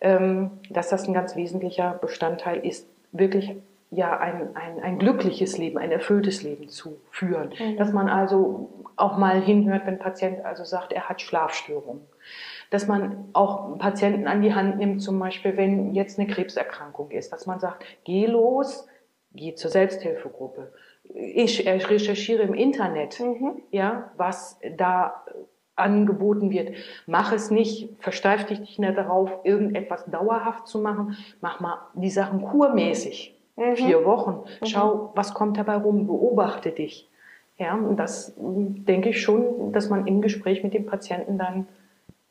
dass 0.00 0.88
das 0.88 1.08
ein 1.08 1.14
ganz 1.14 1.36
wesentlicher 1.36 1.98
Bestandteil 2.00 2.64
ist, 2.64 2.86
wirklich 3.12 3.56
ja 3.90 4.18
ein, 4.18 4.56
ein, 4.56 4.82
ein 4.82 4.98
glückliches 4.98 5.56
Leben, 5.58 5.78
ein 5.78 5.92
erfülltes 5.92 6.42
Leben 6.42 6.68
zu 6.68 7.00
führen. 7.10 7.50
Mhm. 7.58 7.76
Dass 7.76 7.92
man 7.92 8.08
also 8.08 8.70
auch 8.96 9.16
mal 9.16 9.40
hinhört, 9.40 9.86
wenn 9.86 9.94
ein 9.94 9.98
Patient 9.98 10.44
also 10.44 10.64
sagt, 10.64 10.92
er 10.92 11.08
hat 11.08 11.20
Schlafstörungen. 11.20 12.02
Dass 12.70 12.86
man 12.86 13.28
auch 13.32 13.78
Patienten 13.78 14.26
an 14.26 14.42
die 14.42 14.54
Hand 14.54 14.78
nimmt, 14.78 15.02
zum 15.02 15.18
Beispiel, 15.18 15.56
wenn 15.56 15.94
jetzt 15.94 16.18
eine 16.18 16.28
Krebserkrankung 16.28 17.10
ist, 17.10 17.32
dass 17.32 17.46
man 17.46 17.60
sagt, 17.60 17.84
geh 18.04 18.26
los, 18.26 18.86
geh 19.32 19.54
zur 19.54 19.70
Selbsthilfegruppe. 19.70 20.72
Ich 21.14 21.66
recherchiere 21.66 22.42
im 22.42 22.54
Internet, 22.54 23.20
mhm. 23.20 23.62
ja, 23.70 24.10
was 24.16 24.58
da 24.76 25.24
angeboten 25.76 26.50
wird. 26.50 26.74
Mach 27.06 27.32
es 27.32 27.50
nicht, 27.50 27.90
versteif 28.00 28.44
dich 28.46 28.60
nicht 28.60 28.78
mehr 28.78 28.92
darauf, 28.92 29.30
irgendetwas 29.44 30.04
dauerhaft 30.06 30.66
zu 30.68 30.78
machen. 30.78 31.16
Mach 31.40 31.60
mal 31.60 31.78
die 31.94 32.10
Sachen 32.10 32.42
kurmäßig. 32.42 33.36
Mhm. 33.56 33.76
Vier 33.76 34.04
Wochen. 34.04 34.44
Mhm. 34.60 34.66
Schau, 34.66 35.12
was 35.14 35.34
kommt 35.34 35.56
dabei 35.56 35.76
rum, 35.76 36.06
beobachte 36.06 36.70
dich. 36.70 37.08
Ja, 37.56 37.74
und 37.74 37.96
das 37.96 38.34
denke 38.36 39.10
ich 39.10 39.22
schon, 39.22 39.72
dass 39.72 39.88
man 39.88 40.06
im 40.06 40.20
Gespräch 40.22 40.64
mit 40.64 40.74
dem 40.74 40.86
Patienten 40.86 41.38
dann 41.38 41.68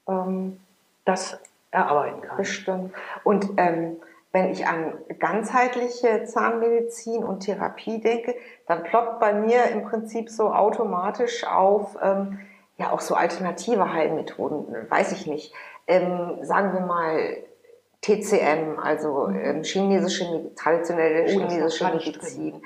ähm, 0.08 0.60
das 1.06 1.40
erarbeiten 1.72 2.22
kann. 2.22 2.38
Bestimmt. 2.38 2.94
Und 3.24 3.50
ähm, 3.58 3.98
wenn 4.34 4.50
ich 4.50 4.68
an 4.68 4.94
ganzheitliche 5.20 6.26
Zahnmedizin 6.26 7.24
und 7.24 7.42
Therapie 7.42 8.02
denke, 8.02 8.36
dann 8.68 8.84
ploppt 8.84 9.20
bei 9.20 9.34
mir 9.34 9.66
im 9.72 9.84
Prinzip 9.84 10.30
so 10.30 10.52
automatisch 10.52 11.46
auf, 11.46 11.98
ähm, 12.02 12.40
ja 12.78 12.92
auch 12.92 13.02
so 13.02 13.16
alternative 13.16 13.94
Heilmethoden, 13.94 14.90
weiß 14.90 15.12
ich 15.14 15.28
nicht. 15.28 15.54
Ähm, 15.88 16.38
sagen 16.42 16.74
wir 16.74 16.82
mal 16.82 17.44
TCM, 18.04 18.80
also 18.80 19.28
mhm. 19.28 19.40
ähm, 19.40 19.64
chinesische, 19.64 20.54
traditionelle 20.56 21.24
oh, 21.24 21.28
chinesische 21.28 21.86
Medizin. 21.86 22.62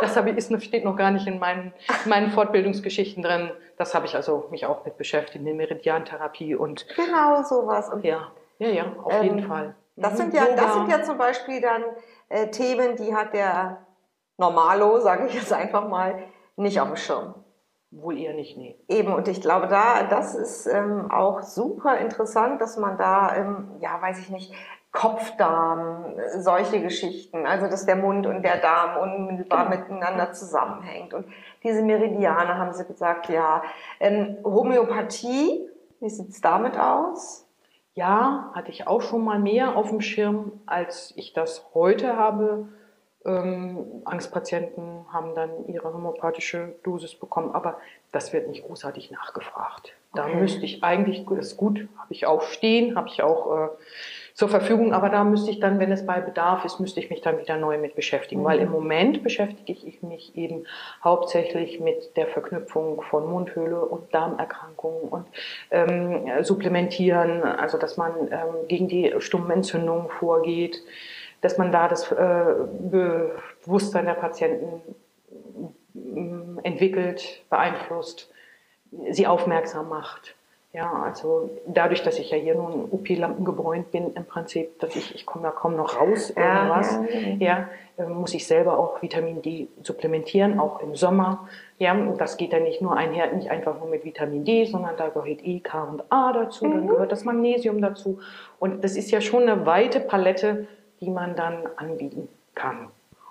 das 0.00 0.16
habe 0.16 0.30
ich, 0.30 0.36
ist, 0.36 0.62
steht 0.62 0.84
noch 0.84 0.96
gar 0.96 1.10
nicht 1.10 1.26
in 1.26 1.38
meinen, 1.40 1.72
meinen 2.04 2.30
Fortbildungsgeschichten 2.30 3.22
drin. 3.22 3.50
Das 3.76 3.94
habe 3.94 4.06
ich 4.06 4.14
also 4.14 4.46
mich 4.50 4.66
auch 4.66 4.84
mit 4.84 4.96
beschäftigt, 4.96 5.44
in 5.44 5.56
Meridiantherapie 5.56 6.54
und 6.54 6.86
genau 6.94 7.42
sowas. 7.42 7.88
Und, 7.88 8.04
ja, 8.04 8.30
ja, 8.58 8.68
ja, 8.68 8.92
auf 9.02 9.12
ähm, 9.12 9.22
jeden 9.24 9.42
Fall. 9.42 9.74
Das 9.96 10.16
sind 10.16 10.32
ja, 10.32 10.46
das 10.56 10.74
sind 10.74 10.88
ja 10.88 11.02
zum 11.02 11.18
Beispiel 11.18 11.60
dann 11.60 11.82
äh, 12.28 12.48
Themen, 12.48 12.96
die 12.96 13.14
hat 13.14 13.34
der 13.34 13.78
Normalo, 14.38 15.00
sage 15.00 15.26
ich 15.26 15.34
jetzt 15.34 15.52
einfach 15.52 15.88
mal, 15.88 16.22
nicht 16.56 16.80
auf 16.80 16.88
dem 16.88 16.96
Schirm. 16.96 17.34
Wohl 17.92 18.18
eher 18.18 18.34
nicht, 18.34 18.56
nee. 18.56 18.78
Eben, 18.88 19.12
und 19.12 19.26
ich 19.26 19.40
glaube, 19.40 19.66
da, 19.66 20.04
das 20.04 20.36
ist 20.36 20.66
ähm, 20.66 21.10
auch 21.10 21.42
super 21.42 21.98
interessant, 21.98 22.60
dass 22.60 22.76
man 22.76 22.96
da, 22.96 23.34
ähm, 23.34 23.68
ja, 23.80 24.00
weiß 24.00 24.20
ich 24.20 24.30
nicht, 24.30 24.54
Kopfdarm, 24.92 26.14
solche 26.38 26.82
Geschichten, 26.82 27.46
also 27.46 27.68
dass 27.68 27.86
der 27.86 27.96
Mund 27.96 28.26
und 28.26 28.42
der 28.42 28.58
Darm 28.58 29.00
unmittelbar 29.00 29.68
genau. 29.68 29.82
miteinander 29.82 30.32
zusammenhängt. 30.32 31.14
Und 31.14 31.26
diese 31.62 31.82
Meridiane 31.82 32.58
haben 32.58 32.72
sie 32.72 32.84
gesagt, 32.84 33.28
ja. 33.28 33.62
Ähm, 33.98 34.38
Homöopathie, 34.44 35.68
wie 36.00 36.10
sieht's 36.10 36.40
damit 36.40 36.78
aus? 36.78 37.46
Ja, 37.94 38.50
hatte 38.54 38.70
ich 38.70 38.86
auch 38.86 39.02
schon 39.02 39.24
mal 39.24 39.38
mehr 39.38 39.76
auf 39.76 39.90
dem 39.90 40.00
Schirm, 40.00 40.60
als 40.66 41.12
ich 41.16 41.32
das 41.32 41.66
heute 41.74 42.16
habe. 42.16 42.68
Ähm, 43.26 44.02
Angstpatienten 44.06 45.04
haben 45.12 45.34
dann 45.34 45.66
ihre 45.66 45.92
homöopathische 45.92 46.74
Dosis 46.82 47.14
bekommen, 47.14 47.54
aber 47.54 47.78
das 48.12 48.32
wird 48.32 48.48
nicht 48.48 48.64
großartig 48.66 49.10
nachgefragt. 49.10 49.92
Da 50.14 50.24
okay. 50.24 50.36
müsste 50.36 50.64
ich 50.64 50.82
eigentlich, 50.82 51.26
das 51.28 51.48
ist 51.48 51.56
gut, 51.58 51.86
habe 51.98 52.12
ich 52.12 52.26
auch 52.26 52.42
stehen, 52.42 52.96
habe 52.96 53.08
ich 53.08 53.22
auch 53.22 53.66
äh, 53.66 53.68
zur 54.32 54.48
Verfügung, 54.48 54.94
aber 54.94 55.10
da 55.10 55.22
müsste 55.22 55.50
ich 55.50 55.60
dann, 55.60 55.78
wenn 55.78 55.92
es 55.92 56.06
bei 56.06 56.20
Bedarf 56.20 56.64
ist, 56.64 56.80
müsste 56.80 56.98
ich 56.98 57.10
mich 57.10 57.20
dann 57.20 57.38
wieder 57.38 57.58
neu 57.58 57.76
mit 57.76 57.94
beschäftigen, 57.94 58.40
mhm. 58.40 58.46
weil 58.46 58.58
im 58.60 58.70
Moment 58.70 59.22
beschäftige 59.22 59.72
ich 59.86 60.02
mich 60.02 60.34
eben 60.34 60.64
hauptsächlich 61.04 61.78
mit 61.78 62.16
der 62.16 62.26
Verknüpfung 62.26 63.02
von 63.02 63.30
Mundhöhle 63.30 63.84
und 63.84 64.14
Darmerkrankungen 64.14 65.08
und 65.08 65.26
ähm, 65.70 66.42
Supplementieren, 66.42 67.42
also 67.42 67.76
dass 67.76 67.98
man 67.98 68.12
ähm, 68.30 68.66
gegen 68.66 68.88
die 68.88 69.14
Stummenentzündung 69.18 70.08
vorgeht 70.08 70.82
dass 71.40 71.58
man 71.58 71.72
da 71.72 71.88
das 71.88 72.10
äh, 72.12 72.44
Bewusstsein 73.64 74.06
der 74.06 74.14
Patienten 74.14 74.82
mm, 75.94 76.58
entwickelt, 76.62 77.42
beeinflusst, 77.48 78.30
sie 79.10 79.26
aufmerksam 79.26 79.88
macht. 79.88 80.34
Ja, 80.72 81.02
also 81.02 81.50
dadurch, 81.66 82.04
dass 82.04 82.20
ich 82.20 82.30
ja 82.30 82.36
hier 82.36 82.54
nun 82.54 82.84
UP-Lampen 82.92 83.44
gebräunt 83.44 83.90
bin, 83.90 84.12
im 84.12 84.24
Prinzip, 84.24 84.78
dass 84.78 84.94
ich, 84.94 85.16
ich 85.16 85.26
komme 85.26 85.48
ja 85.48 85.50
kaum 85.50 85.74
noch 85.74 86.00
raus, 86.00 86.30
irgendwas, 86.30 86.96
ja, 87.12 87.18
ja, 87.40 87.68
ja, 87.98 88.08
muss 88.08 88.34
ich 88.34 88.46
selber 88.46 88.78
auch 88.78 89.02
Vitamin 89.02 89.42
D 89.42 89.66
supplementieren, 89.82 90.60
auch 90.60 90.80
im 90.80 90.94
Sommer. 90.94 91.48
Ja, 91.80 91.92
und 91.92 92.20
das 92.20 92.36
geht 92.36 92.52
dann 92.52 92.62
nicht 92.62 92.80
nur 92.80 92.96
einher, 92.96 93.32
nicht 93.32 93.50
einfach 93.50 93.80
nur 93.80 93.88
mit 93.88 94.04
Vitamin 94.04 94.44
D, 94.44 94.64
sondern 94.64 94.96
da 94.96 95.08
gehört 95.08 95.44
E, 95.44 95.58
K 95.58 95.82
und 95.82 96.04
A 96.08 96.32
dazu, 96.32 96.66
mhm. 96.66 96.70
dann 96.70 96.86
gehört 96.86 97.10
das 97.10 97.24
Magnesium 97.24 97.82
dazu. 97.82 98.20
Und 98.60 98.84
das 98.84 98.96
ist 98.96 99.10
ja 99.10 99.20
schon 99.20 99.48
eine 99.48 99.66
weite 99.66 99.98
Palette 99.98 100.68
die 101.00 101.10
man 101.10 101.36
dann 101.36 101.66
anbieten 101.76 102.28
kann. 102.54 102.88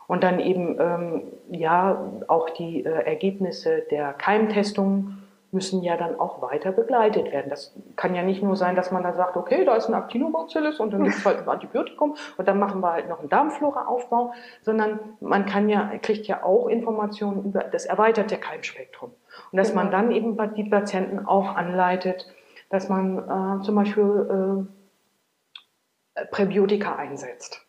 Und 0.07 0.23
dann 0.23 0.39
eben 0.39 0.77
ähm, 0.79 1.21
ja 1.51 2.03
auch 2.27 2.49
die 2.49 2.83
äh, 2.83 2.89
Ergebnisse 2.89 3.83
der 3.91 4.13
Keimtestung 4.13 5.19
müssen 5.51 5.81
ja 5.81 5.97
dann 5.97 6.19
auch 6.19 6.41
weiter 6.41 6.71
begleitet 6.71 7.31
werden. 7.31 7.49
Das 7.49 7.75
kann 7.95 8.13
ja 8.13 8.21
nicht 8.21 8.43
nur 8.43 8.55
sein, 8.55 8.75
dass 8.75 8.91
man 8.91 9.03
dann 9.03 9.15
sagt, 9.15 9.35
okay, 9.35 9.65
da 9.65 9.75
ist 9.75 9.87
ein 9.87 9.95
Actinobacillus 9.95 10.79
und 10.79 10.93
dann 10.93 11.03
gibt 11.03 11.17
es 11.17 11.25
halt 11.25 11.39
ein 11.39 11.49
Antibiotikum 11.49 12.15
und 12.37 12.47
dann 12.47 12.59
machen 12.59 12.81
wir 12.81 12.91
halt 12.91 13.09
noch 13.09 13.19
einen 13.19 13.29
Darmflora-Aufbau, 13.29 14.33
sondern 14.61 14.99
man 15.19 15.45
kann 15.45 15.69
ja, 15.69 15.91
kriegt 16.01 16.27
ja 16.27 16.43
auch 16.43 16.67
Informationen 16.67 17.45
über 17.45 17.63
das 17.63 17.85
erweiterte 17.85 18.37
Keimspektrum. 18.37 19.11
Und 19.51 19.57
dass 19.57 19.73
man 19.73 19.89
dann 19.91 20.11
eben 20.11 20.37
die 20.55 20.65
Patienten 20.65 21.25
auch 21.25 21.55
anleitet, 21.55 22.27
dass 22.69 22.87
man 22.89 23.17
äh, 23.17 23.63
zum 23.63 23.75
Beispiel 23.75 24.67
äh, 24.67 24.78
Präbiotika 26.31 26.95
einsetzt. 26.95 27.65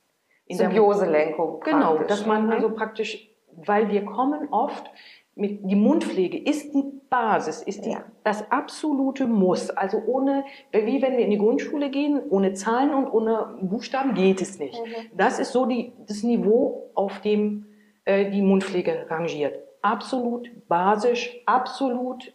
Symbioselenkung. 0.48 1.60
Genau, 1.60 1.98
dass 1.98 2.26
man 2.26 2.52
also 2.52 2.70
praktisch, 2.70 3.30
weil 3.52 3.90
wir 3.90 4.04
kommen 4.04 4.48
oft 4.50 4.90
mit, 5.36 5.60
die 5.62 5.76
Mundpflege 5.76 6.38
ist 6.38 6.74
die 6.74 6.84
Basis, 7.08 7.62
ist 7.62 7.84
die, 7.84 7.90
ja. 7.90 8.04
das 8.24 8.50
absolute 8.50 9.26
Muss. 9.26 9.70
Also 9.70 10.02
ohne, 10.06 10.44
wie 10.72 11.02
wenn 11.02 11.16
wir 11.16 11.24
in 11.24 11.30
die 11.30 11.38
Grundschule 11.38 11.90
gehen, 11.90 12.20
ohne 12.28 12.52
Zahlen 12.54 12.92
und 12.94 13.10
ohne 13.10 13.58
Buchstaben 13.62 14.14
geht 14.14 14.40
es 14.40 14.58
nicht. 14.58 14.80
Mhm. 14.80 15.16
Das 15.16 15.38
ist 15.38 15.52
so 15.52 15.66
die, 15.66 15.92
das 16.06 16.22
Niveau, 16.22 16.90
auf 16.94 17.20
dem 17.20 17.66
äh, 18.04 18.30
die 18.30 18.42
Mundpflege 18.42 19.06
rangiert. 19.08 19.58
Absolut 19.82 20.50
basisch, 20.68 21.40
absolut, 21.46 22.34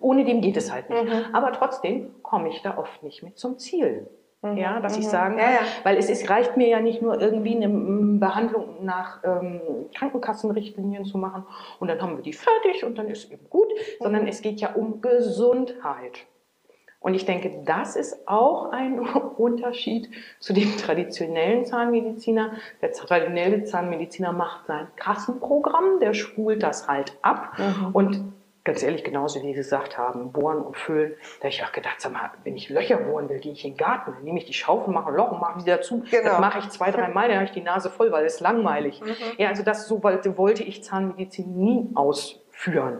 ohne 0.00 0.24
dem 0.24 0.40
geht 0.40 0.56
es 0.56 0.72
halt 0.72 0.88
nicht. 0.88 1.04
Mhm. 1.04 1.34
Aber 1.34 1.52
trotzdem 1.52 2.14
komme 2.22 2.48
ich 2.48 2.62
da 2.62 2.78
oft 2.78 3.02
nicht 3.02 3.22
mit 3.22 3.38
zum 3.38 3.58
Ziel. 3.58 4.08
Mhm. 4.52 4.58
Ja, 4.58 4.80
dass 4.80 4.96
mhm. 4.96 5.02
ich 5.02 5.08
sagen 5.08 5.36
kann, 5.36 5.44
ja, 5.44 5.54
ja. 5.54 5.60
weil 5.82 5.96
es 5.96 6.10
ist, 6.10 6.28
reicht 6.30 6.56
mir 6.56 6.68
ja 6.68 6.80
nicht 6.80 7.02
nur 7.02 7.20
irgendwie 7.20 7.56
eine 7.56 7.68
Behandlung 8.18 8.84
nach 8.84 9.22
ähm, 9.24 9.60
Krankenkassenrichtlinien 9.94 11.04
zu 11.04 11.18
machen 11.18 11.44
und 11.80 11.88
dann 11.88 12.00
haben 12.00 12.16
wir 12.16 12.22
die 12.22 12.32
fertig 12.32 12.84
und 12.84 12.98
dann 12.98 13.08
ist 13.08 13.30
eben 13.30 13.48
gut, 13.50 13.68
mhm. 13.68 14.04
sondern 14.04 14.26
es 14.26 14.42
geht 14.42 14.60
ja 14.60 14.74
um 14.74 15.00
Gesundheit. 15.00 16.26
Und 16.98 17.14
ich 17.14 17.24
denke, 17.24 17.62
das 17.64 17.94
ist 17.94 18.26
auch 18.26 18.72
ein 18.72 18.98
Unterschied 19.38 20.10
zu 20.40 20.52
dem 20.52 20.76
traditionellen 20.76 21.64
Zahnmediziner. 21.64 22.52
Der 22.82 22.90
traditionelle 22.90 23.62
Zahnmediziner 23.62 24.32
macht 24.32 24.66
sein 24.66 24.88
Kassenprogramm, 24.96 26.00
der 26.00 26.14
spult 26.14 26.64
das 26.64 26.88
halt 26.88 27.16
ab 27.22 27.52
mhm. 27.58 27.94
und 27.94 28.32
ganz 28.66 28.82
ehrlich, 28.82 29.04
genauso 29.04 29.40
wie 29.40 29.46
Sie 29.46 29.52
gesagt 29.54 29.96
haben, 29.96 30.32
bohren 30.32 30.60
und 30.60 30.76
füllen, 30.76 31.14
da 31.38 31.44
habe 31.44 31.48
ich 31.48 31.64
auch 31.64 31.72
gedacht, 31.72 32.00
sag 32.00 32.12
mal, 32.12 32.32
wenn 32.42 32.56
ich 32.56 32.68
Löcher 32.68 32.96
bohren 32.96 33.28
will, 33.28 33.38
gehe 33.38 33.52
ich 33.52 33.64
in 33.64 33.72
den 33.72 33.76
Garten, 33.78 34.12
dann 34.12 34.24
nehme 34.24 34.38
ich 34.38 34.44
die 34.44 34.52
Schaufel, 34.52 34.92
mache 34.92 35.08
ein 35.10 35.14
Loch 35.14 35.30
und 35.30 35.40
mache 35.40 35.60
sie 35.60 35.70
dazu. 35.70 36.02
Genau. 36.10 36.30
Das 36.30 36.40
mache 36.40 36.58
ich 36.58 36.68
zwei, 36.70 36.90
drei 36.90 37.08
Mal, 37.08 37.28
dann 37.28 37.36
habe 37.36 37.46
ich 37.46 37.52
die 37.52 37.62
Nase 37.62 37.90
voll, 37.90 38.10
weil 38.10 38.26
es 38.26 38.34
ist 38.34 38.40
langweilig. 38.40 39.00
Mhm. 39.00 39.14
Ja, 39.38 39.48
also 39.48 39.62
das 39.62 39.86
so 39.86 40.02
wollte 40.02 40.62
ich 40.64 40.82
Zahnmedizin 40.82 41.56
nie 41.56 41.90
ausführen. 41.94 42.98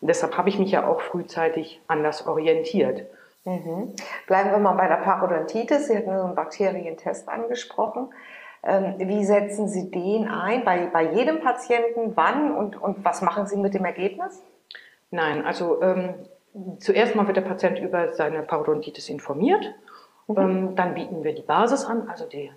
Und 0.00 0.08
deshalb 0.08 0.38
habe 0.38 0.48
ich 0.48 0.58
mich 0.58 0.70
ja 0.70 0.86
auch 0.86 1.00
frühzeitig 1.00 1.82
anders 1.88 2.26
orientiert. 2.26 3.06
Mhm. 3.44 3.94
Bleiben 4.28 4.52
wir 4.52 4.58
mal 4.58 4.74
bei 4.74 4.86
der 4.86 4.96
Parodontitis. 4.96 5.88
Sie 5.88 5.96
hatten 5.96 6.16
so 6.16 6.24
einen 6.24 6.34
Bakterientest 6.36 7.28
angesprochen. 7.28 8.10
Ähm, 8.62 8.94
wie 8.98 9.24
setzen 9.24 9.68
Sie 9.68 9.90
den 9.90 10.28
ein? 10.28 10.64
Bei, 10.64 10.86
bei 10.86 11.12
jedem 11.12 11.40
Patienten? 11.40 12.16
Wann? 12.16 12.56
Und, 12.56 12.80
und 12.80 13.04
was 13.04 13.20
machen 13.20 13.46
Sie 13.46 13.56
mit 13.56 13.74
dem 13.74 13.84
Ergebnis? 13.84 14.42
Nein, 15.10 15.44
also 15.44 15.80
ähm, 15.82 16.14
zuerst 16.78 17.14
mal 17.14 17.26
wird 17.26 17.36
der 17.36 17.42
Patient 17.42 17.78
über 17.78 18.12
seine 18.12 18.42
Parodontitis 18.42 19.08
informiert. 19.08 19.74
Mhm. 20.26 20.38
Ähm, 20.38 20.76
dann 20.76 20.94
bieten 20.94 21.24
wir 21.24 21.34
die 21.34 21.42
Basis 21.42 21.84
an, 21.84 22.08
also 22.08 22.26
die 22.26 22.50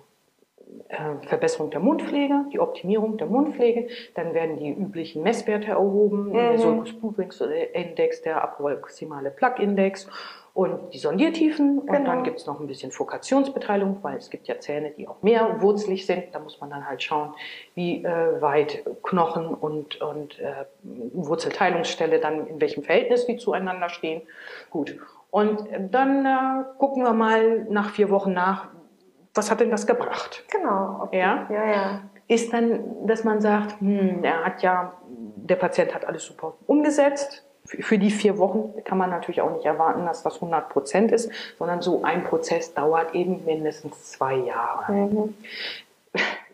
äh, 0.88 1.26
Verbesserung 1.26 1.70
der 1.70 1.80
Mundpflege, 1.80 2.46
die 2.52 2.60
Optimierung 2.60 3.16
der 3.16 3.26
Mundpflege. 3.26 3.88
Dann 4.14 4.34
werden 4.34 4.58
die 4.58 4.70
üblichen 4.70 5.22
Messwerte 5.22 5.68
erhoben, 5.68 6.28
mhm. 6.28 6.32
der 6.32 6.58
Sulcus 6.58 6.92
Blutwings 6.92 7.40
Index, 7.40 8.22
der 8.22 8.42
approximale 8.42 9.30
Plug 9.30 9.54
Index 9.58 10.08
und 10.54 10.92
die 10.92 10.98
Sondiertiefen. 10.98 11.78
Und 11.78 11.86
genau. 11.86 12.04
dann 12.04 12.24
gibt 12.24 12.40
es 12.40 12.46
noch 12.46 12.60
ein 12.60 12.66
bisschen 12.66 12.92
Fokationsbeteiligung, 12.92 13.98
weil 14.02 14.16
es 14.18 14.28
gibt 14.30 14.48
ja 14.48 14.58
Zähne, 14.60 14.90
die 14.90 15.08
auch 15.08 15.22
mehr 15.22 15.62
wurzelig 15.62 16.06
sind. 16.06 16.26
Da 16.32 16.40
muss 16.40 16.60
man 16.60 16.70
dann 16.70 16.86
halt 16.86 17.02
schauen, 17.02 17.34
wie 17.74 18.04
äh, 18.04 18.40
weit 18.40 18.84
Knochen 19.02 19.46
und, 19.46 20.00
und 20.00 20.38
äh, 20.38 20.64
Wurzelteilungsstelle 20.82 22.20
dann 22.20 22.46
in 22.46 22.60
welchem 22.60 22.82
Verhältnis 22.82 23.26
die 23.26 23.36
zueinander 23.36 23.88
stehen. 23.88 24.22
Gut. 24.70 24.98
Und 25.30 25.66
dann 25.90 26.26
äh, 26.26 26.64
gucken 26.78 27.02
wir 27.04 27.14
mal 27.14 27.64
nach 27.70 27.90
vier 27.90 28.10
Wochen 28.10 28.34
nach, 28.34 28.68
was 29.34 29.50
hat 29.50 29.60
denn 29.60 29.70
das 29.70 29.86
gebracht? 29.86 30.44
Genau. 30.50 31.04
Okay. 31.04 31.18
Ja? 31.18 31.48
ja, 31.50 31.66
ja. 31.66 32.00
Ist 32.28 32.52
dann, 32.52 33.06
dass 33.06 33.24
man 33.24 33.40
sagt, 33.40 33.80
hm, 33.80 34.22
er 34.22 34.44
hat 34.44 34.62
ja, 34.62 34.92
der 35.08 35.56
Patient 35.56 35.94
hat 35.94 36.04
alles 36.04 36.24
super 36.24 36.54
umgesetzt, 36.66 37.46
für 37.64 37.98
die 37.98 38.10
vier 38.10 38.38
Wochen 38.38 38.74
kann 38.84 38.98
man 38.98 39.10
natürlich 39.10 39.40
auch 39.40 39.54
nicht 39.54 39.64
erwarten, 39.64 40.04
dass 40.04 40.22
das 40.22 40.36
100 40.36 40.68
Prozent 40.68 41.12
ist, 41.12 41.30
sondern 41.58 41.80
so 41.80 42.02
ein 42.02 42.24
Prozess 42.24 42.74
dauert 42.74 43.14
eben 43.14 43.44
mindestens 43.44 44.12
zwei 44.12 44.34
Jahre. 44.34 44.92
Mhm. 44.92 45.34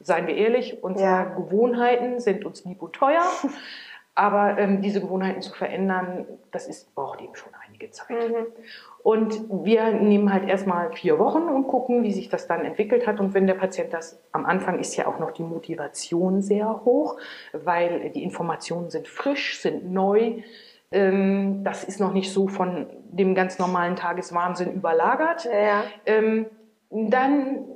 Seien 0.00 0.26
wir 0.26 0.36
ehrlich, 0.36 0.82
unsere 0.82 1.08
ja. 1.08 1.24
Gewohnheiten 1.24 2.20
sind 2.20 2.44
uns 2.44 2.64
lieb 2.64 2.82
und 2.82 2.92
teuer, 2.92 3.24
aber 4.14 4.58
ähm, 4.58 4.82
diese 4.82 5.00
Gewohnheiten 5.00 5.42
zu 5.42 5.52
verändern, 5.52 6.26
das 6.50 6.66
ist, 6.66 6.94
braucht 6.94 7.20
eben 7.20 7.34
schon 7.34 7.52
einige 7.66 7.90
Zeit. 7.90 8.10
Mhm. 8.10 8.46
Und 9.02 9.64
wir 9.64 9.92
nehmen 9.92 10.32
halt 10.32 10.48
erstmal 10.48 10.92
vier 10.92 11.18
Wochen 11.18 11.42
und 11.42 11.66
gucken, 11.66 12.02
wie 12.02 12.12
sich 12.12 12.28
das 12.28 12.46
dann 12.46 12.64
entwickelt 12.64 13.06
hat. 13.06 13.20
Und 13.20 13.32
wenn 13.32 13.46
der 13.46 13.54
Patient 13.54 13.92
das, 13.92 14.20
am 14.32 14.44
Anfang 14.44 14.78
ist 14.78 14.96
ja 14.96 15.06
auch 15.06 15.18
noch 15.18 15.30
die 15.30 15.42
Motivation 15.42 16.42
sehr 16.42 16.84
hoch, 16.84 17.16
weil 17.52 18.10
die 18.10 18.22
Informationen 18.22 18.90
sind 18.90 19.08
frisch, 19.08 19.60
sind 19.60 19.90
neu 19.90 20.42
ähm, 20.90 21.64
das 21.64 21.84
ist 21.84 22.00
noch 22.00 22.12
nicht 22.12 22.32
so 22.32 22.48
von 22.48 22.86
dem 23.10 23.34
ganz 23.34 23.58
normalen 23.58 23.96
Tageswahnsinn 23.96 24.72
überlagert. 24.72 25.44
Ja. 25.44 25.84
Ähm, 26.06 26.46
dann, 26.90 27.66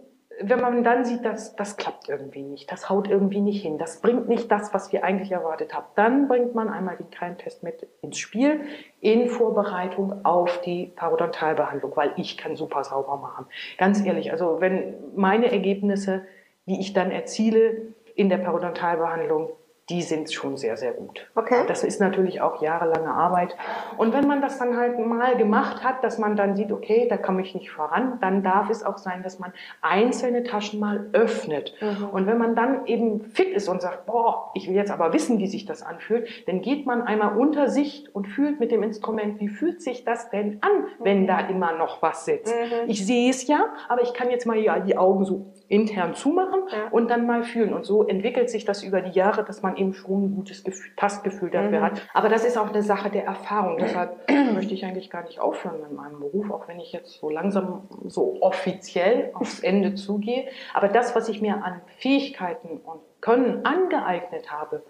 wenn 0.40 0.60
man 0.60 0.82
dann 0.82 1.04
sieht, 1.04 1.24
dass 1.24 1.54
das 1.56 1.76
klappt 1.76 2.08
irgendwie 2.08 2.42
nicht, 2.42 2.72
das 2.72 2.88
haut 2.88 3.08
irgendwie 3.08 3.40
nicht 3.40 3.62
hin, 3.62 3.76
das 3.76 4.00
bringt 4.00 4.28
nicht 4.28 4.50
das, 4.50 4.72
was 4.72 4.92
wir 4.92 5.04
eigentlich 5.04 5.30
erwartet 5.30 5.74
haben, 5.74 5.86
dann 5.94 6.28
bringt 6.28 6.54
man 6.54 6.70
einmal 6.70 6.96
den 6.96 7.10
Keimtest 7.10 7.62
mit 7.62 7.86
ins 8.00 8.16
Spiel 8.16 8.62
in 9.00 9.28
Vorbereitung 9.28 10.24
auf 10.24 10.60
die 10.62 10.86
Parodontalbehandlung, 10.96 11.92
weil 11.94 12.12
ich 12.16 12.38
kann 12.38 12.56
super 12.56 12.82
sauber 12.84 13.18
machen. 13.18 13.46
Ganz 13.76 14.04
ehrlich, 14.04 14.32
also 14.32 14.60
wenn 14.60 14.94
meine 15.14 15.52
Ergebnisse, 15.52 16.24
die 16.66 16.80
ich 16.80 16.94
dann 16.94 17.10
erziele 17.10 17.82
in 18.14 18.30
der 18.30 18.38
Parodontalbehandlung, 18.38 19.50
die 19.92 20.00
sind 20.00 20.32
schon 20.32 20.56
sehr, 20.56 20.78
sehr 20.78 20.92
gut. 20.92 21.28
Okay. 21.34 21.64
Das 21.68 21.84
ist 21.84 22.00
natürlich 22.00 22.40
auch 22.40 22.62
jahrelange 22.62 23.12
Arbeit. 23.12 23.54
Und 23.98 24.14
wenn 24.14 24.26
man 24.26 24.40
das 24.40 24.58
dann 24.58 24.78
halt 24.78 24.98
mal 24.98 25.36
gemacht 25.36 25.84
hat, 25.84 26.02
dass 26.02 26.16
man 26.16 26.34
dann 26.34 26.56
sieht, 26.56 26.72
okay, 26.72 27.06
da 27.10 27.18
komme 27.18 27.42
ich 27.42 27.54
nicht 27.54 27.70
voran, 27.70 28.18
dann 28.22 28.42
darf 28.42 28.70
es 28.70 28.82
auch 28.82 28.96
sein, 28.96 29.22
dass 29.22 29.38
man 29.38 29.52
einzelne 29.82 30.44
Taschen 30.44 30.80
mal 30.80 31.10
öffnet. 31.12 31.74
Mhm. 31.82 32.08
Und 32.08 32.26
wenn 32.26 32.38
man 32.38 32.56
dann 32.56 32.86
eben 32.86 33.20
fit 33.20 33.50
ist 33.50 33.68
und 33.68 33.82
sagt, 33.82 34.06
boah, 34.06 34.50
ich 34.54 34.66
will 34.66 34.74
jetzt 34.74 34.90
aber 34.90 35.12
wissen, 35.12 35.38
wie 35.38 35.46
sich 35.46 35.66
das 35.66 35.82
anfühlt, 35.82 36.48
dann 36.48 36.62
geht 36.62 36.86
man 36.86 37.02
einmal 37.02 37.36
unter 37.36 37.68
Sicht 37.68 38.14
und 38.14 38.26
fühlt 38.26 38.60
mit 38.60 38.72
dem 38.72 38.82
Instrument, 38.82 39.40
wie 39.40 39.48
fühlt 39.48 39.82
sich 39.82 40.04
das 40.04 40.30
denn 40.30 40.58
an, 40.62 40.86
wenn 41.00 41.26
da 41.26 41.38
immer 41.40 41.72
noch 41.72 42.00
was 42.00 42.24
sitzt. 42.24 42.54
Mhm. 42.54 42.88
Ich 42.88 43.04
sehe 43.04 43.28
es 43.28 43.46
ja, 43.46 43.66
aber 43.88 44.00
ich 44.00 44.14
kann 44.14 44.30
jetzt 44.30 44.46
mal 44.46 44.58
die 44.86 44.96
Augen 44.96 45.26
so 45.26 45.52
intern 45.72 46.14
zumachen 46.14 46.60
ja. 46.70 46.88
und 46.90 47.10
dann 47.10 47.26
mal 47.26 47.44
fühlen. 47.44 47.72
Und 47.72 47.84
so 47.84 48.06
entwickelt 48.06 48.50
sich 48.50 48.66
das 48.66 48.82
über 48.82 49.00
die 49.00 49.10
Jahre, 49.12 49.42
dass 49.42 49.62
man 49.62 49.76
eben 49.78 49.94
schon 49.94 50.24
ein 50.24 50.34
gutes 50.34 50.64
Gefühl, 50.64 50.92
Tastgefühl 50.96 51.50
dafür 51.50 51.80
mhm. 51.80 51.84
hat. 51.84 52.02
Aber 52.12 52.28
das 52.28 52.44
ist 52.44 52.58
auch 52.58 52.68
eine 52.68 52.82
Sache 52.82 53.08
der 53.08 53.24
Erfahrung. 53.24 53.78
Deshalb 53.78 54.30
möchte 54.54 54.74
ich 54.74 54.84
eigentlich 54.84 55.08
gar 55.08 55.24
nicht 55.24 55.40
aufhören 55.40 55.80
mit 55.80 55.92
meinem 55.92 56.20
Beruf, 56.20 56.50
auch 56.50 56.68
wenn 56.68 56.78
ich 56.78 56.92
jetzt 56.92 57.18
so 57.18 57.30
langsam 57.30 57.88
so 58.04 58.42
offiziell 58.42 59.30
aufs 59.32 59.60
Ende 59.60 59.94
zugehe. 59.94 60.46
Aber 60.74 60.88
das, 60.88 61.16
was 61.16 61.30
ich 61.30 61.40
mir 61.40 61.64
an 61.64 61.80
Fähigkeiten 61.96 62.78
und 62.84 63.00
Können 63.22 63.64
angeeignet 63.64 64.52
habe, 64.52 64.82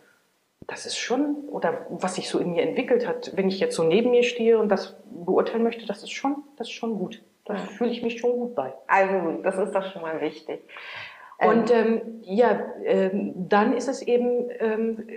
das 0.66 0.86
ist 0.86 0.96
schon, 0.96 1.48
oder 1.48 1.86
was 1.90 2.16
sich 2.16 2.28
so 2.28 2.38
in 2.38 2.52
mir 2.52 2.62
entwickelt 2.62 3.06
hat, 3.06 3.36
wenn 3.36 3.48
ich 3.48 3.60
jetzt 3.60 3.76
so 3.76 3.84
neben 3.84 4.10
mir 4.10 4.24
stehe 4.24 4.58
und 4.58 4.68
das 4.68 4.96
beurteilen 5.04 5.62
möchte, 5.62 5.86
das 5.86 6.02
ist 6.02 6.12
schon, 6.12 6.42
das 6.56 6.66
ist 6.66 6.74
schon 6.74 6.98
gut. 6.98 7.22
Da 7.44 7.56
fühle 7.56 7.90
ich 7.90 8.02
mich 8.02 8.20
schon 8.20 8.32
gut 8.32 8.54
bei. 8.54 8.72
Also 8.86 9.42
das 9.42 9.58
ist 9.58 9.74
doch 9.74 9.84
schon 9.92 10.02
mal 10.02 10.20
wichtig. 10.20 10.62
Und 11.38 11.72
ähm, 11.72 12.20
ja, 12.22 12.60
ähm, 12.84 13.32
dann 13.34 13.72
ist 13.72 13.88
es 13.88 14.02
eben, 14.02 14.48
ähm, 14.60 15.08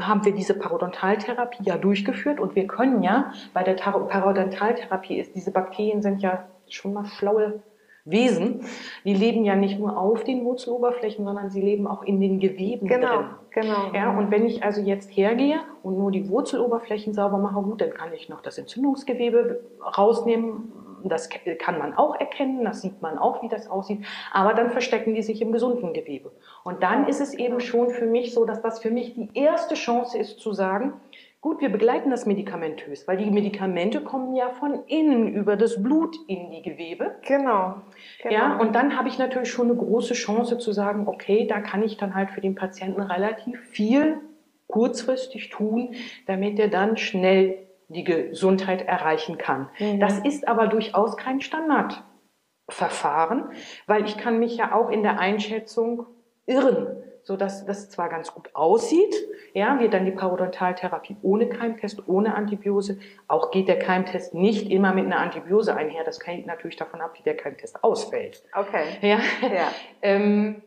haben 0.00 0.24
wir 0.24 0.32
diese 0.32 0.54
Parodontaltherapie 0.54 1.62
ja 1.62 1.76
durchgeführt 1.76 2.40
und 2.40 2.56
wir 2.56 2.66
können 2.66 3.02
ja 3.02 3.32
bei 3.54 3.62
der 3.62 3.74
Parodontaltherapie 3.74 5.20
ist, 5.20 5.36
diese 5.36 5.52
Bakterien 5.52 6.02
sind 6.02 6.20
ja 6.20 6.48
schon 6.68 6.94
mal 6.94 7.04
schlaue 7.06 7.62
Wesen. 8.04 8.64
Die 9.04 9.14
leben 9.14 9.44
ja 9.44 9.54
nicht 9.54 9.78
nur 9.78 9.96
auf 9.98 10.24
den 10.24 10.44
Wurzeloberflächen, 10.44 11.24
sondern 11.24 11.50
sie 11.50 11.60
leben 11.60 11.86
auch 11.86 12.02
in 12.02 12.20
den 12.20 12.40
Geweben 12.40 12.88
genau, 12.88 13.16
drin. 13.16 13.26
Genau. 13.50 13.92
Ja, 13.92 14.16
und 14.16 14.30
wenn 14.30 14.46
ich 14.46 14.62
also 14.62 14.80
jetzt 14.80 15.10
hergehe 15.10 15.60
und 15.82 15.98
nur 15.98 16.10
die 16.10 16.28
Wurzeloberflächen 16.28 17.12
sauber 17.12 17.38
mache, 17.38 17.60
gut, 17.62 17.80
dann 17.80 17.90
kann 17.90 18.12
ich 18.12 18.28
noch 18.28 18.40
das 18.40 18.58
Entzündungsgewebe 18.58 19.60
rausnehmen, 19.96 20.72
das 21.04 21.28
kann 21.58 21.78
man 21.78 21.94
auch 21.94 22.18
erkennen, 22.18 22.64
das 22.64 22.82
sieht 22.82 23.00
man 23.02 23.18
auch, 23.18 23.42
wie 23.42 23.48
das 23.48 23.68
aussieht, 23.68 24.04
aber 24.32 24.54
dann 24.54 24.70
verstecken 24.70 25.14
die 25.14 25.22
sich 25.22 25.40
im 25.42 25.52
gesunden 25.52 25.92
Gewebe. 25.92 26.32
Und 26.64 26.82
dann 26.82 27.06
ist 27.06 27.20
es 27.20 27.34
eben 27.34 27.60
schon 27.60 27.90
für 27.90 28.06
mich 28.06 28.34
so, 28.34 28.44
dass 28.44 28.62
das 28.62 28.80
für 28.80 28.90
mich 28.90 29.14
die 29.14 29.30
erste 29.34 29.74
Chance 29.74 30.18
ist 30.18 30.40
zu 30.40 30.52
sagen, 30.52 30.94
Gut, 31.40 31.60
wir 31.60 31.68
begleiten 31.68 32.10
das 32.10 32.26
medikamentös, 32.26 33.06
weil 33.06 33.16
die 33.16 33.30
Medikamente 33.30 34.00
kommen 34.00 34.34
ja 34.34 34.50
von 34.50 34.82
innen 34.88 35.32
über 35.32 35.56
das 35.56 35.80
Blut 35.80 36.16
in 36.26 36.50
die 36.50 36.62
Gewebe. 36.62 37.14
Genau. 37.22 37.76
genau. 38.20 38.34
Ja, 38.34 38.56
und 38.56 38.74
dann 38.74 38.98
habe 38.98 39.08
ich 39.08 39.18
natürlich 39.18 39.48
schon 39.48 39.70
eine 39.70 39.78
große 39.78 40.14
Chance 40.14 40.58
zu 40.58 40.72
sagen, 40.72 41.06
okay, 41.06 41.46
da 41.46 41.60
kann 41.60 41.84
ich 41.84 41.96
dann 41.96 42.16
halt 42.16 42.30
für 42.30 42.40
den 42.40 42.56
Patienten 42.56 43.00
relativ 43.00 43.60
viel 43.68 44.18
kurzfristig 44.66 45.50
tun, 45.50 45.94
damit 46.26 46.58
er 46.58 46.68
dann 46.68 46.96
schnell 46.96 47.67
die 47.88 48.04
Gesundheit 48.04 48.82
erreichen 48.82 49.38
kann. 49.38 49.70
Mhm. 49.78 50.00
Das 50.00 50.18
ist 50.18 50.46
aber 50.46 50.68
durchaus 50.68 51.16
kein 51.16 51.40
Standardverfahren, 51.40 53.44
weil 53.86 54.04
ich 54.04 54.18
kann 54.18 54.38
mich 54.38 54.56
ja 54.56 54.74
auch 54.74 54.90
in 54.90 55.02
der 55.02 55.18
Einschätzung 55.18 56.04
irren 56.46 56.98
so 57.28 57.36
dass 57.36 57.66
das 57.66 57.90
zwar 57.90 58.08
ganz 58.08 58.32
gut 58.32 58.48
aussieht, 58.54 59.14
ja, 59.52 59.78
wir 59.78 59.90
dann 59.90 60.06
die 60.06 60.12
Parodontaltherapie 60.12 61.18
ohne 61.20 61.50
Keimtest, 61.50 62.08
ohne 62.08 62.34
Antibiose, 62.34 62.98
auch 63.28 63.50
geht 63.50 63.68
der 63.68 63.78
Keimtest 63.78 64.32
nicht 64.32 64.70
immer 64.70 64.94
mit 64.94 65.04
einer 65.04 65.18
Antibiose 65.18 65.76
einher, 65.76 66.04
das 66.04 66.26
hängt 66.26 66.46
natürlich 66.46 66.76
davon 66.76 67.02
ab, 67.02 67.18
wie 67.18 67.22
der 67.22 67.36
Keimtest 67.36 67.84
ausfällt. 67.84 68.42
Okay. 68.54 68.84
Ja. 69.02 69.18
ja. 69.42 69.70
ähm, 70.00 70.62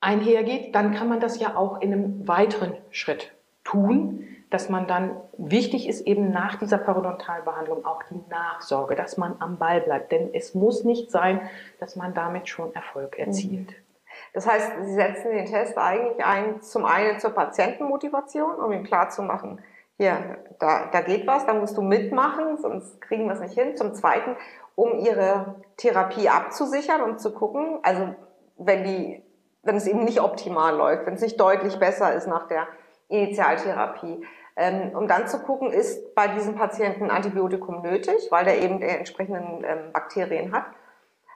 einhergeht, 0.00 0.74
dann 0.74 0.94
kann 0.94 1.08
man 1.08 1.20
das 1.20 1.38
ja 1.38 1.56
auch 1.56 1.80
in 1.80 1.92
einem 1.92 2.26
weiteren 2.26 2.74
Schritt 2.90 3.30
tun, 3.62 4.26
dass 4.50 4.68
man 4.68 4.86
dann, 4.86 5.16
wichtig 5.38 5.88
ist 5.88 6.06
eben 6.06 6.30
nach 6.30 6.56
dieser 6.56 6.78
Parodontalbehandlung 6.78 7.84
auch 7.84 8.02
die 8.04 8.20
Nachsorge, 8.28 8.96
dass 8.96 9.16
man 9.16 9.36
am 9.38 9.58
Ball 9.58 9.80
bleibt. 9.80 10.12
Denn 10.12 10.30
es 10.34 10.54
muss 10.54 10.84
nicht 10.84 11.10
sein, 11.10 11.40
dass 11.78 11.96
man 11.96 12.14
damit 12.14 12.48
schon 12.48 12.74
Erfolg 12.74 13.18
erzielt. 13.18 13.70
Mhm. 13.70 13.74
Das 14.34 14.46
heißt, 14.46 14.72
Sie 14.82 14.94
setzen 14.94 15.30
den 15.30 15.46
Test 15.46 15.78
eigentlich 15.78 16.24
ein, 16.24 16.60
zum 16.62 16.84
einen 16.84 17.20
zur 17.20 17.30
Patientenmotivation, 17.30 18.56
um 18.56 18.72
ihm 18.72 18.84
klarzumachen, 18.84 19.60
hier, 20.00 20.38
da, 20.58 20.86
da 20.90 21.02
geht 21.02 21.26
was, 21.26 21.44
da 21.44 21.52
musst 21.52 21.76
du 21.76 21.82
mitmachen, 21.82 22.56
sonst 22.56 23.02
kriegen 23.02 23.26
wir 23.26 23.34
es 23.34 23.40
nicht 23.40 23.52
hin. 23.52 23.76
Zum 23.76 23.92
zweiten, 23.92 24.34
um 24.74 24.98
ihre 24.98 25.56
Therapie 25.76 26.30
abzusichern 26.30 27.02
und 27.02 27.20
zu 27.20 27.34
gucken, 27.34 27.80
also 27.82 28.14
wenn 28.56 28.82
die, 28.82 29.22
wenn 29.62 29.76
es 29.76 29.86
eben 29.86 30.04
nicht 30.04 30.22
optimal 30.22 30.74
läuft, 30.74 31.04
wenn 31.04 31.14
es 31.14 31.20
nicht 31.20 31.38
deutlich 31.38 31.78
besser 31.78 32.14
ist 32.14 32.26
nach 32.26 32.48
der 32.48 32.66
Initialtherapie, 33.08 34.24
ähm, 34.60 34.94
um 34.94 35.08
dann 35.08 35.26
zu 35.26 35.38
gucken, 35.38 35.72
ist 35.72 36.14
bei 36.14 36.28
diesem 36.28 36.54
Patienten 36.54 37.10
Antibiotikum 37.10 37.80
nötig, 37.80 38.28
weil 38.30 38.44
der 38.44 38.62
eben 38.62 38.78
die 38.78 38.86
entsprechenden 38.86 39.64
ähm, 39.64 39.92
Bakterien 39.92 40.52
hat. 40.52 40.66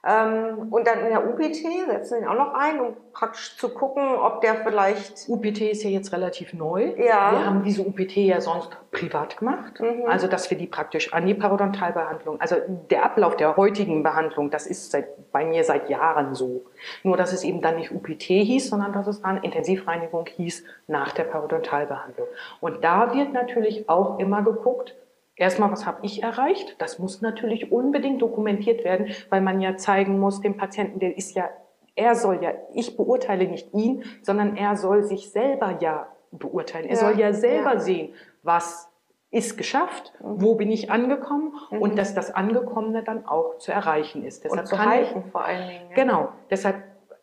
Ähm, 0.06 0.68
und 0.70 0.86
dann 0.86 1.00
in 1.00 1.08
der 1.08 1.26
UPT 1.26 1.88
setzen 1.88 2.14
wir 2.14 2.22
ihn 2.22 2.28
auch 2.28 2.34
noch 2.34 2.54
ein, 2.54 2.78
um 2.78 2.96
praktisch 3.12 3.56
zu 3.56 3.70
gucken, 3.70 4.16
ob 4.16 4.42
der 4.42 4.56
vielleicht. 4.56 5.28
UPT 5.28 5.62
ist 5.62 5.82
ja 5.82 5.90
jetzt 5.90 6.12
relativ 6.12 6.52
neu. 6.52 6.92
Ja. 6.98 7.32
Wir 7.32 7.46
haben 7.46 7.62
diese 7.62 7.82
UPT 7.82 8.16
ja 8.16 8.40
sonst 8.40 8.76
privat 8.90 9.38
gemacht. 9.38 9.80
Mhm. 9.80 10.06
Also, 10.06 10.26
dass 10.26 10.50
wir 10.50 10.58
die 10.58 10.66
praktisch 10.66 11.12
an 11.14 11.26
die 11.26 11.34
Parodontalbehandlung, 11.34 12.40
also 12.40 12.56
der 12.90 13.04
Ablauf 13.04 13.36
der 13.36 13.56
heutigen 13.56 14.02
Behandlung, 14.02 14.50
das 14.50 14.66
ist 14.66 14.90
seit, 14.90 15.32
bei 15.32 15.44
mir 15.44 15.64
seit 15.64 15.88
Jahren 15.88 16.34
so. 16.34 16.66
Nur, 17.02 17.16
dass 17.16 17.32
es 17.32 17.42
eben 17.42 17.62
dann 17.62 17.76
nicht 17.76 17.90
UPT 17.90 18.22
hieß, 18.22 18.68
sondern 18.68 18.92
dass 18.92 19.06
es 19.06 19.22
dann 19.22 19.42
Intensivreinigung 19.42 20.26
hieß 20.26 20.64
nach 20.86 21.12
der 21.12 21.24
Parodontalbehandlung. 21.24 22.26
Und 22.60 22.84
da 22.84 23.14
wird 23.14 23.32
natürlich 23.32 23.88
auch 23.88 24.18
immer 24.18 24.42
geguckt, 24.42 24.94
Erstmal, 25.36 25.72
was 25.72 25.84
habe 25.84 25.98
ich 26.02 26.22
erreicht? 26.22 26.76
Das 26.78 26.98
muss 26.98 27.20
natürlich 27.20 27.72
unbedingt 27.72 28.22
dokumentiert 28.22 28.84
werden, 28.84 29.08
weil 29.30 29.40
man 29.40 29.60
ja 29.60 29.76
zeigen 29.76 30.18
muss, 30.20 30.40
dem 30.40 30.56
Patienten, 30.56 31.00
der 31.00 31.16
ist 31.16 31.34
ja, 31.34 31.48
er 31.96 32.14
soll 32.14 32.42
ja, 32.42 32.52
ich 32.72 32.96
beurteile 32.96 33.46
nicht 33.48 33.72
ihn, 33.74 34.04
sondern 34.22 34.56
er 34.56 34.76
soll 34.76 35.02
sich 35.02 35.30
selber 35.30 35.78
ja 35.80 36.08
beurteilen. 36.30 36.86
Er 36.86 36.94
ja, 36.94 37.00
soll 37.00 37.18
ja 37.18 37.32
selber 37.32 37.74
ja. 37.74 37.80
sehen, 37.80 38.14
was 38.42 38.88
ist 39.34 39.56
geschafft, 39.56 40.12
mhm. 40.20 40.42
wo 40.42 40.54
bin 40.54 40.70
ich 40.70 40.90
angekommen 40.90 41.54
mhm. 41.70 41.78
und 41.82 41.98
dass 41.98 42.14
das 42.14 42.32
Angekommene 42.32 43.02
dann 43.02 43.26
auch 43.26 43.58
zu 43.58 43.72
erreichen 43.72 44.24
ist. 44.24 44.44
Deshalb 44.44 44.60
und 44.60 44.66
zu 44.68 44.78
halten 44.78 45.24
vor 45.32 45.44
allen 45.44 45.68
Dingen. 45.68 45.90
Ja. 45.90 45.94
Genau, 45.96 46.28
deshalb 46.50 46.76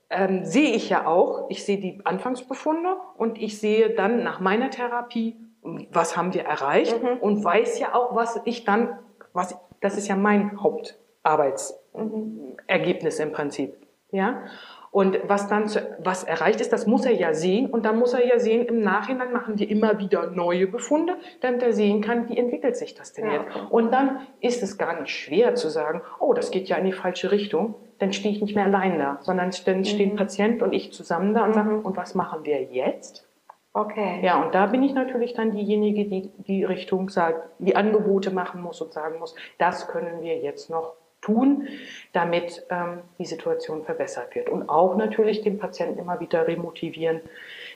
ähm, 0.09 0.43
sehe 0.43 0.73
ich 0.75 0.89
ja 0.89 1.07
auch, 1.07 1.49
ich 1.49 1.63
sehe 1.63 1.77
die 1.77 2.01
Anfangsbefunde 2.03 2.97
und 3.17 3.41
ich 3.41 3.59
sehe 3.59 3.91
dann 3.91 4.23
nach 4.23 4.41
meiner 4.41 4.69
Therapie, 4.69 5.37
was 5.63 6.17
haben 6.17 6.33
wir 6.33 6.43
erreicht 6.43 7.01
mhm. 7.01 7.19
und 7.19 7.41
weiß 7.43 7.79
ja 7.79 7.95
auch, 7.95 8.15
was 8.15 8.39
ich 8.45 8.63
dann, 8.63 8.99
was, 9.33 9.57
das 9.79 9.97
ist 9.97 10.07
ja 10.07 10.15
mein 10.15 10.61
Hauptarbeitsergebnis 10.61 13.17
mhm. 13.19 13.25
im 13.25 13.31
Prinzip, 13.31 13.75
ja. 14.11 14.43
Und 14.91 15.19
was 15.25 15.47
dann, 15.47 15.67
zu, 15.69 15.79
was 15.99 16.25
erreicht 16.25 16.59
ist, 16.59 16.73
das 16.73 16.85
muss 16.85 17.05
er 17.05 17.13
ja 17.13 17.33
sehen. 17.33 17.69
Und 17.69 17.85
dann 17.85 17.97
muss 17.97 18.13
er 18.13 18.27
ja 18.27 18.39
sehen, 18.39 18.65
im 18.65 18.81
Nachhinein 18.81 19.31
machen 19.31 19.57
wir 19.57 19.69
immer 19.69 19.99
wieder 19.99 20.31
neue 20.31 20.67
Befunde, 20.67 21.15
damit 21.39 21.63
er 21.63 21.71
sehen 21.71 22.01
kann, 22.01 22.27
wie 22.27 22.37
entwickelt 22.37 22.75
sich 22.75 22.93
das 22.93 23.13
denn 23.13 23.27
ja. 23.27 23.35
jetzt. 23.35 23.45
Und 23.69 23.93
dann 23.93 24.27
ist 24.41 24.61
es 24.61 24.77
gar 24.77 24.99
nicht 24.99 25.09
schwer 25.09 25.55
zu 25.55 25.69
sagen, 25.69 26.01
oh, 26.19 26.33
das 26.33 26.51
geht 26.51 26.67
ja 26.67 26.75
in 26.75 26.83
die 26.83 26.91
falsche 26.91 27.31
Richtung. 27.31 27.75
Dann 27.99 28.11
stehe 28.11 28.35
ich 28.35 28.41
nicht 28.41 28.53
mehr 28.53 28.65
allein 28.65 28.99
da, 28.99 29.19
sondern 29.21 29.51
dann 29.65 29.85
stehen 29.85 30.11
mhm. 30.11 30.17
Patient 30.17 30.61
und 30.61 30.73
ich 30.73 30.91
zusammen 30.91 31.33
da 31.33 31.45
und 31.45 31.53
sagen, 31.53 31.77
mhm. 31.77 31.85
und 31.85 31.95
was 31.95 32.13
machen 32.13 32.43
wir 32.43 32.61
jetzt? 32.61 33.25
Okay. 33.73 34.19
Ja, 34.21 34.41
und 34.41 34.53
da 34.53 34.65
bin 34.65 34.83
ich 34.83 34.93
natürlich 34.93 35.33
dann 35.33 35.51
diejenige, 35.51 36.05
die 36.05 36.29
die 36.39 36.63
Richtung 36.65 37.09
sagt, 37.09 37.49
die 37.59 37.75
Angebote 37.75 38.29
machen 38.29 38.61
muss 38.61 38.81
und 38.81 38.91
sagen 38.91 39.19
muss, 39.19 39.33
das 39.59 39.87
können 39.87 40.21
wir 40.21 40.39
jetzt 40.39 40.69
noch 40.69 40.93
tun, 41.21 41.67
damit 42.11 42.65
ähm, 42.69 42.99
die 43.17 43.25
Situation 43.25 43.83
verbessert 43.83 44.35
wird. 44.35 44.49
Und 44.49 44.67
auch 44.67 44.97
natürlich 44.97 45.41
den 45.41 45.57
Patienten 45.57 45.99
immer 45.99 46.19
wieder 46.19 46.47
remotivieren. 46.47 47.21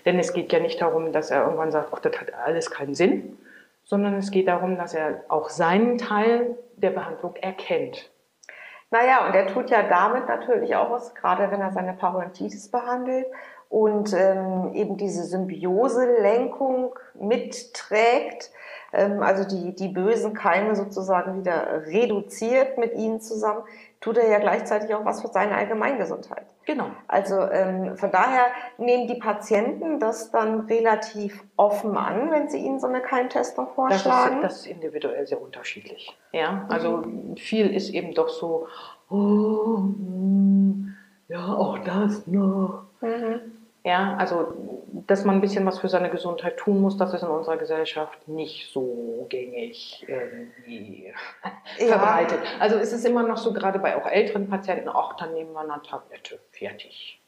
Denn 0.04 0.20
es 0.20 0.34
geht 0.34 0.52
ja 0.52 0.60
nicht 0.60 0.82
darum, 0.82 1.14
dass 1.14 1.32
er 1.32 1.44
irgendwann 1.44 1.72
sagt, 1.72 1.90
ach, 1.94 2.00
das 2.00 2.20
hat 2.20 2.34
alles 2.34 2.72
keinen 2.72 2.96
Sinn, 2.96 3.38
sondern 3.84 4.16
es 4.16 4.32
geht 4.32 4.48
darum, 4.48 4.78
dass 4.78 4.94
er 4.94 5.24
auch 5.30 5.50
seinen 5.50 5.98
Teil 5.98 6.58
der 6.76 6.90
Behandlung 6.90 7.36
erkennt. 7.38 8.12
Naja, 8.92 9.28
und 9.28 9.34
er 9.34 9.48
tut 9.48 9.70
ja 9.70 9.84
damit 9.84 10.28
natürlich 10.28 10.76
auch 10.76 10.92
was, 10.92 11.16
gerade 11.16 11.50
wenn 11.52 11.62
er 11.62 11.72
seine 11.72 11.94
Parodontitis 11.94 12.70
behandelt 12.70 13.28
und 13.76 14.14
ähm, 14.14 14.72
eben 14.74 14.96
diese 14.96 15.26
Symbiose-Lenkung 15.26 16.98
mitträgt, 17.20 18.50
ähm, 18.94 19.22
also 19.22 19.44
die, 19.44 19.76
die 19.76 19.90
bösen 19.90 20.34
Keime 20.34 20.78
sozusagen 20.78 21.38
wieder 21.38 21.86
reduziert 21.86 22.78
mit 22.78 22.94
ihnen 22.94 23.20
zusammen, 23.20 23.64
tut 24.00 24.18
er 24.18 24.30
ja 24.30 24.40
gleichzeitig 24.40 24.96
auch 24.96 25.04
was 25.04 25.22
für 25.22 25.28
seine 25.28 25.56
Allgemeingesundheit. 25.58 26.46
Genau. 26.64 26.86
Also 27.10 27.38
ähm, 27.52 27.98
von 27.98 28.12
daher 28.12 28.46
nehmen 28.78 29.10
die 29.10 29.16
Patienten 29.16 30.00
das 30.00 30.32
dann 30.32 30.62
relativ 30.62 31.44
offen 31.58 31.98
an, 31.98 32.32
wenn 32.32 32.48
sie 32.48 32.60
ihnen 32.60 32.80
so 32.80 32.88
eine 32.88 33.02
Keimtestung 33.02 33.68
vorschlagen. 33.76 34.42
Das 34.42 34.54
ist, 34.54 34.62
das 34.62 34.66
ist 34.68 34.72
individuell 34.72 35.28
sehr 35.28 35.42
unterschiedlich. 35.42 36.18
Ja, 36.32 36.66
also 36.70 37.00
mhm. 37.00 37.36
viel 37.36 37.76
ist 37.76 37.90
eben 37.90 38.14
doch 38.14 38.30
so, 38.30 38.68
oh, 39.10 39.80
hm, 39.80 40.96
ja, 41.28 41.46
auch 41.46 41.78
das 41.80 42.26
noch. 42.26 42.84
Mhm. 43.02 43.65
Ja, 43.86 44.16
also, 44.18 44.56
dass 45.06 45.26
man 45.26 45.36
ein 45.36 45.42
bisschen 45.42 45.64
was 45.68 45.78
für 45.78 45.90
seine 45.90 46.10
Gesundheit 46.10 46.58
tun 46.58 46.82
muss, 46.82 46.98
das 46.98 47.14
ist 47.14 47.22
in 47.22 47.30
unserer 47.30 47.58
Gesellschaft 47.58 48.28
nicht 48.28 48.74
so 48.74 49.28
gängig 49.30 50.04
irgendwie 50.08 51.14
ja. 51.78 51.86
verbreitet. 51.86 52.40
Also 52.60 52.78
es 52.78 52.92
ist 52.92 53.06
immer 53.06 53.22
noch 53.22 53.38
so, 53.38 53.54
gerade 53.54 53.78
bei 53.78 53.96
auch 53.96 54.08
älteren 54.08 54.50
Patienten, 54.50 54.90
ach, 54.90 55.16
dann 55.18 55.34
nehmen 55.34 55.54
wir 55.54 55.60
eine 55.60 55.84
Tablette, 55.84 56.40
fertig. 56.50 57.22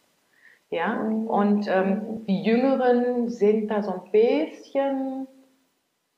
Ja, 0.72 0.96
mhm. 0.96 1.28
und 1.28 1.67
ähm, 1.67 2.26
die 2.26 2.41
Jüngeren 2.41 3.30
sind 3.30 3.67
da 3.67 3.84
so 3.84 3.91
ein 3.91 4.12
bisschen, 4.12 5.28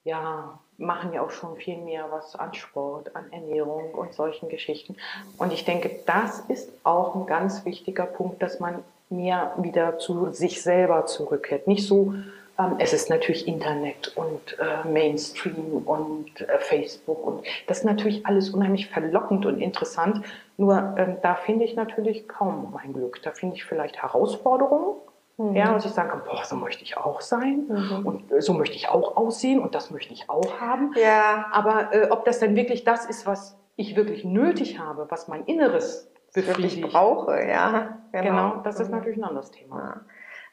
ja, 0.05 0.57
machen 0.77 1.11
ja 1.11 1.21
auch 1.21 1.31
schon 1.31 1.57
viel 1.57 1.79
mehr 1.79 2.07
was 2.11 2.37
an 2.37 2.53
Sport, 2.53 3.13
an 3.13 3.29
Ernährung 3.33 3.93
und 3.93 4.13
solchen 4.13 4.47
Geschichten. 4.47 4.95
Und 5.37 5.51
ich 5.51 5.65
denke, 5.65 5.99
das 6.05 6.39
ist 6.47 6.71
auch 6.85 7.13
ein 7.15 7.25
ganz 7.25 7.65
wichtiger 7.65 8.05
Punkt, 8.05 8.41
dass 8.41 8.61
man 8.61 8.81
mehr 9.09 9.53
wieder 9.57 9.97
zu 9.97 10.31
sich 10.31 10.61
selber 10.61 11.05
zurückkehrt. 11.05 11.67
Nicht 11.67 11.87
so, 11.87 12.13
ähm, 12.59 12.75
es 12.77 12.93
ist 12.93 13.09
natürlich 13.09 13.47
Internet 13.47 14.15
und 14.15 14.57
äh, 14.59 14.87
Mainstream 14.87 15.83
und 15.85 16.41
äh, 16.41 16.59
Facebook 16.59 17.25
und 17.25 17.45
das 17.67 17.79
ist 17.79 17.85
natürlich 17.85 18.25
alles 18.25 18.49
unheimlich 18.49 18.89
verlockend 18.89 19.45
und 19.45 19.59
interessant. 19.59 20.25
Nur 20.57 20.95
ähm, 20.97 21.17
da 21.21 21.35
finde 21.35 21.65
ich 21.65 21.75
natürlich 21.75 22.27
kaum 22.27 22.71
mein 22.73 22.93
Glück. 22.93 23.21
Da 23.23 23.31
finde 23.31 23.55
ich 23.55 23.63
vielleicht 23.63 24.01
Herausforderungen. 24.01 24.95
Mhm. 25.37 25.55
Ja, 25.55 25.73
und 25.73 25.85
ich 25.85 25.91
sage, 25.91 26.21
boah, 26.25 26.43
so 26.43 26.57
möchte 26.57 26.83
ich 26.83 26.97
auch 26.97 27.21
sein 27.21 27.65
mhm. 27.69 28.05
und 28.05 28.31
äh, 28.31 28.41
so 28.41 28.53
möchte 28.53 28.75
ich 28.75 28.89
auch 28.89 29.15
aussehen 29.15 29.59
und 29.59 29.73
das 29.73 29.89
möchte 29.89 30.13
ich 30.13 30.29
auch 30.29 30.59
haben. 30.59 30.93
Ja. 31.01 31.45
Aber 31.53 31.93
äh, 31.93 32.09
ob 32.09 32.25
das 32.25 32.39
dann 32.39 32.57
wirklich 32.57 32.83
das 32.83 33.05
ist, 33.05 33.25
was 33.25 33.57
ich 33.77 33.95
wirklich 33.95 34.25
nötig 34.25 34.79
habe, 34.79 35.05
was 35.09 35.29
mein 35.29 35.45
Inneres 35.45 36.11
wirklich 36.33 36.81
brauche, 36.81 37.41
ja. 37.47 37.97
Genau, 38.11 38.23
genau 38.23 38.61
das 38.63 38.79
ist 38.79 38.89
natürlich 38.89 39.17
ein 39.17 39.23
anderes 39.23 39.51
Thema. 39.51 39.77
Ja. 39.77 40.01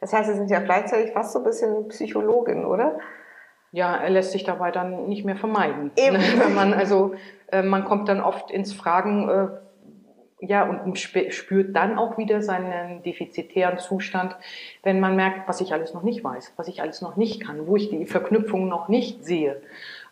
Das 0.00 0.12
heißt, 0.12 0.28
Sie 0.30 0.36
sind 0.36 0.50
ja 0.50 0.60
gleichzeitig 0.60 1.12
fast 1.12 1.32
so 1.32 1.38
ein 1.38 1.44
bisschen 1.44 1.88
Psychologin, 1.88 2.64
oder? 2.64 2.98
Ja, 3.72 3.96
er 3.96 4.10
lässt 4.10 4.32
sich 4.32 4.44
dabei 4.44 4.70
dann 4.70 5.06
nicht 5.06 5.24
mehr 5.24 5.36
vermeiden. 5.36 5.90
Eben. 5.96 6.16
Wenn 6.38 6.54
man 6.54 6.74
also 6.74 7.14
äh, 7.48 7.62
man 7.62 7.84
kommt 7.84 8.08
dann 8.08 8.20
oft 8.20 8.50
ins 8.50 8.72
Fragen, 8.72 9.28
äh, 9.28 9.48
ja, 10.40 10.68
und 10.68 10.98
spürt 10.98 11.74
dann 11.74 11.98
auch 11.98 12.18
wieder 12.18 12.42
seinen 12.42 13.02
defizitären 13.02 13.78
Zustand, 13.78 14.36
wenn 14.82 15.00
man 15.00 15.16
merkt, 15.16 15.48
was 15.48 15.62
ich 15.62 15.72
alles 15.72 15.94
noch 15.94 16.02
nicht 16.02 16.22
weiß, 16.22 16.52
was 16.56 16.68
ich 16.68 16.82
alles 16.82 17.00
noch 17.00 17.16
nicht 17.16 17.42
kann, 17.42 17.66
wo 17.66 17.76
ich 17.76 17.88
die 17.88 18.04
Verknüpfung 18.04 18.68
noch 18.68 18.88
nicht 18.88 19.24
sehe. 19.24 19.62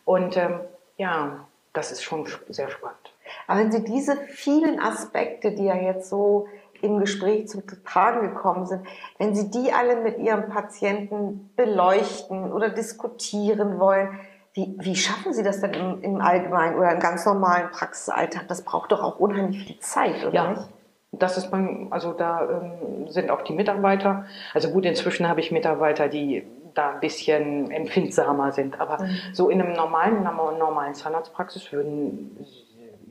Und 0.07 0.39
ähm, 0.39 0.61
ja, 0.97 1.47
das 1.75 1.93
ist 1.93 2.03
schon 2.03 2.27
sehr 2.49 2.71
spannend. 2.71 3.14
Aber 3.47 3.61
wenn 3.61 3.73
Sie 3.73 3.85
diese 3.85 4.17
vielen 4.17 4.81
Aspekte, 4.81 5.53
die 5.53 5.65
ja 5.65 5.77
jetzt 5.77 6.09
so 6.09 6.47
im 6.83 6.99
Gespräch 6.99 7.49
zu 7.49 7.63
Tragen 7.85 8.29
gekommen 8.29 8.67
sind, 8.67 8.87
wenn 9.19 9.35
Sie 9.35 9.51
die 9.51 9.73
alle 9.73 9.97
mit 9.97 10.19
Ihrem 10.19 10.49
Patienten 10.49 11.51
beleuchten 11.57 12.53
oder 12.53 12.69
diskutieren 12.69 13.79
wollen, 13.79 14.21
wie, 14.53 14.77
wie 14.79 14.95
schaffen 14.95 15.33
Sie 15.33 15.43
das 15.43 15.61
denn 15.61 15.75
im, 15.75 16.03
im 16.03 16.21
Allgemeinen 16.21 16.77
oder 16.77 16.93
im 16.93 17.01
ganz 17.01 17.27
normalen 17.27 17.71
Praxisalltag? 17.71 18.47
Das 18.49 18.63
braucht 18.63 18.93
doch 18.93 19.03
auch 19.03 19.19
unheimlich 19.19 19.65
viel 19.67 19.79
Zeit, 19.81 20.25
oder 20.25 20.35
ja. 20.35 20.51
nicht? 20.51 20.63
Das 21.11 21.37
ist 21.37 21.51
beim, 21.51 21.89
also 21.91 22.13
da 22.13 22.49
ähm, 22.49 23.09
sind 23.09 23.31
auch 23.31 23.43
die 23.43 23.53
Mitarbeiter. 23.53 24.27
Also 24.53 24.71
gut, 24.71 24.85
inzwischen 24.85 25.29
habe 25.29 25.41
ich 25.41 25.51
Mitarbeiter, 25.51 26.09
die 26.09 26.45
da 26.75 26.91
ein 26.91 27.01
bisschen 27.01 27.71
empfindsamer 27.71 28.53
sind. 28.53 28.81
Aber 28.81 29.03
mhm. 29.03 29.17
so 29.33 29.49
in 29.49 29.61
einem 29.61 29.75
normalen, 29.75 30.19
in 30.19 30.27
einer 30.27 30.53
normalen 30.53 30.95
Zahnarztpraxis 30.95 31.73
würden, 31.73 32.37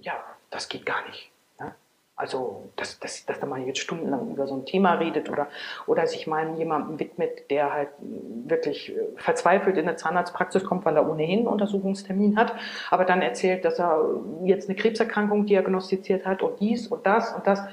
ja, 0.03 0.13
das 0.49 0.69
geht 0.69 0.85
gar 0.85 1.05
nicht. 1.07 1.33
Also, 2.15 2.69
dass, 2.75 2.99
dass, 2.99 3.25
dass 3.25 3.39
da 3.39 3.47
mal 3.47 3.61
jetzt 3.61 3.79
stundenlang 3.79 4.29
über 4.29 4.45
so 4.45 4.55
ein 4.55 4.65
Thema 4.65 4.93
redet 4.93 5.31
oder, 5.31 5.47
oder 5.87 6.05
sich 6.05 6.27
mal 6.27 6.55
jemandem 6.55 6.99
widmet, 6.99 7.49
der 7.49 7.73
halt 7.73 7.89
wirklich 7.99 8.93
verzweifelt 9.15 9.77
in 9.77 9.87
eine 9.87 9.97
Zahnarztpraxis 9.97 10.63
kommt, 10.63 10.85
weil 10.85 10.95
er 10.95 11.09
ohnehin 11.09 11.39
einen 11.39 11.47
Untersuchungstermin 11.47 12.37
hat, 12.37 12.53
aber 12.91 13.05
dann 13.05 13.23
erzählt, 13.23 13.65
dass 13.65 13.79
er 13.79 14.21
jetzt 14.43 14.69
eine 14.69 14.77
Krebserkrankung 14.77 15.47
diagnostiziert 15.47 16.23
hat 16.23 16.43
und 16.43 16.59
dies 16.59 16.87
und 16.87 17.03
das 17.07 17.33
und 17.33 17.47
das. 17.47 17.63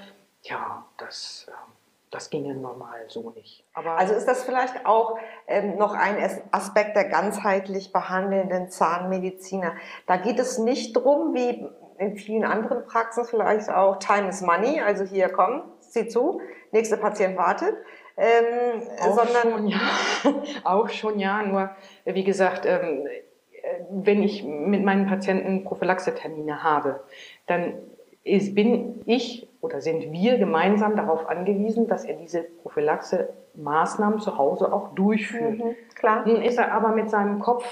Ja, 0.42 0.86
das, 0.96 1.46
ähm, 1.50 1.72
das 2.10 2.30
ginge 2.30 2.54
normal 2.54 3.04
so 3.08 3.28
nicht. 3.36 3.62
Aber 3.74 3.98
also 3.98 4.14
ist 4.14 4.24
das 4.24 4.42
vielleicht 4.42 4.86
auch 4.86 5.18
ähm, 5.48 5.76
noch 5.76 5.92
ein 5.92 6.16
Aspekt 6.50 6.96
der 6.96 7.04
ganzheitlich 7.04 7.92
behandelnden 7.92 8.70
Zahnmediziner. 8.70 9.74
Da 10.06 10.16
geht 10.16 10.38
es 10.38 10.56
nicht 10.56 10.94
drum, 10.94 11.34
wie 11.34 11.68
in 12.00 12.16
vielen 12.16 12.44
anderen 12.44 12.86
Praxen 12.86 13.24
vielleicht 13.26 13.68
auch 13.70 13.98
Time 13.98 14.28
is 14.30 14.40
Money, 14.40 14.80
also 14.80 15.04
hier 15.04 15.28
komm, 15.28 15.62
sieh 15.80 16.08
zu, 16.08 16.40
nächster 16.72 16.96
Patient 16.96 17.36
wartet. 17.36 17.76
Ähm, 18.16 18.82
auch 19.00 19.18
sondern 19.18 19.52
schon, 19.52 19.68
ja. 19.68 19.80
auch 20.64 20.88
schon, 20.88 21.18
ja. 21.18 21.42
Nur, 21.42 21.70
wie 22.06 22.24
gesagt, 22.24 22.64
ähm, 22.64 23.06
wenn 23.90 24.22
ich 24.22 24.42
mit 24.44 24.82
meinen 24.82 25.06
Patienten 25.06 25.64
Prophylaxetermine 25.64 26.62
habe, 26.62 27.00
dann 27.46 27.74
ist, 28.24 28.54
bin 28.54 29.02
ich 29.04 29.46
oder 29.60 29.82
sind 29.82 30.10
wir 30.10 30.38
gemeinsam 30.38 30.96
darauf 30.96 31.28
angewiesen, 31.28 31.86
dass 31.86 32.04
er 32.04 32.14
diese 32.16 32.42
Prophylaxe-Maßnahmen 32.62 34.20
zu 34.20 34.38
Hause 34.38 34.72
auch 34.72 34.94
durchführt. 34.94 35.58
Mhm, 35.58 35.76
klar. 35.94 36.26
Nun 36.26 36.40
ist 36.40 36.56
er 36.56 36.72
aber 36.72 36.88
mit 36.90 37.10
seinem 37.10 37.40
Kopf 37.40 37.64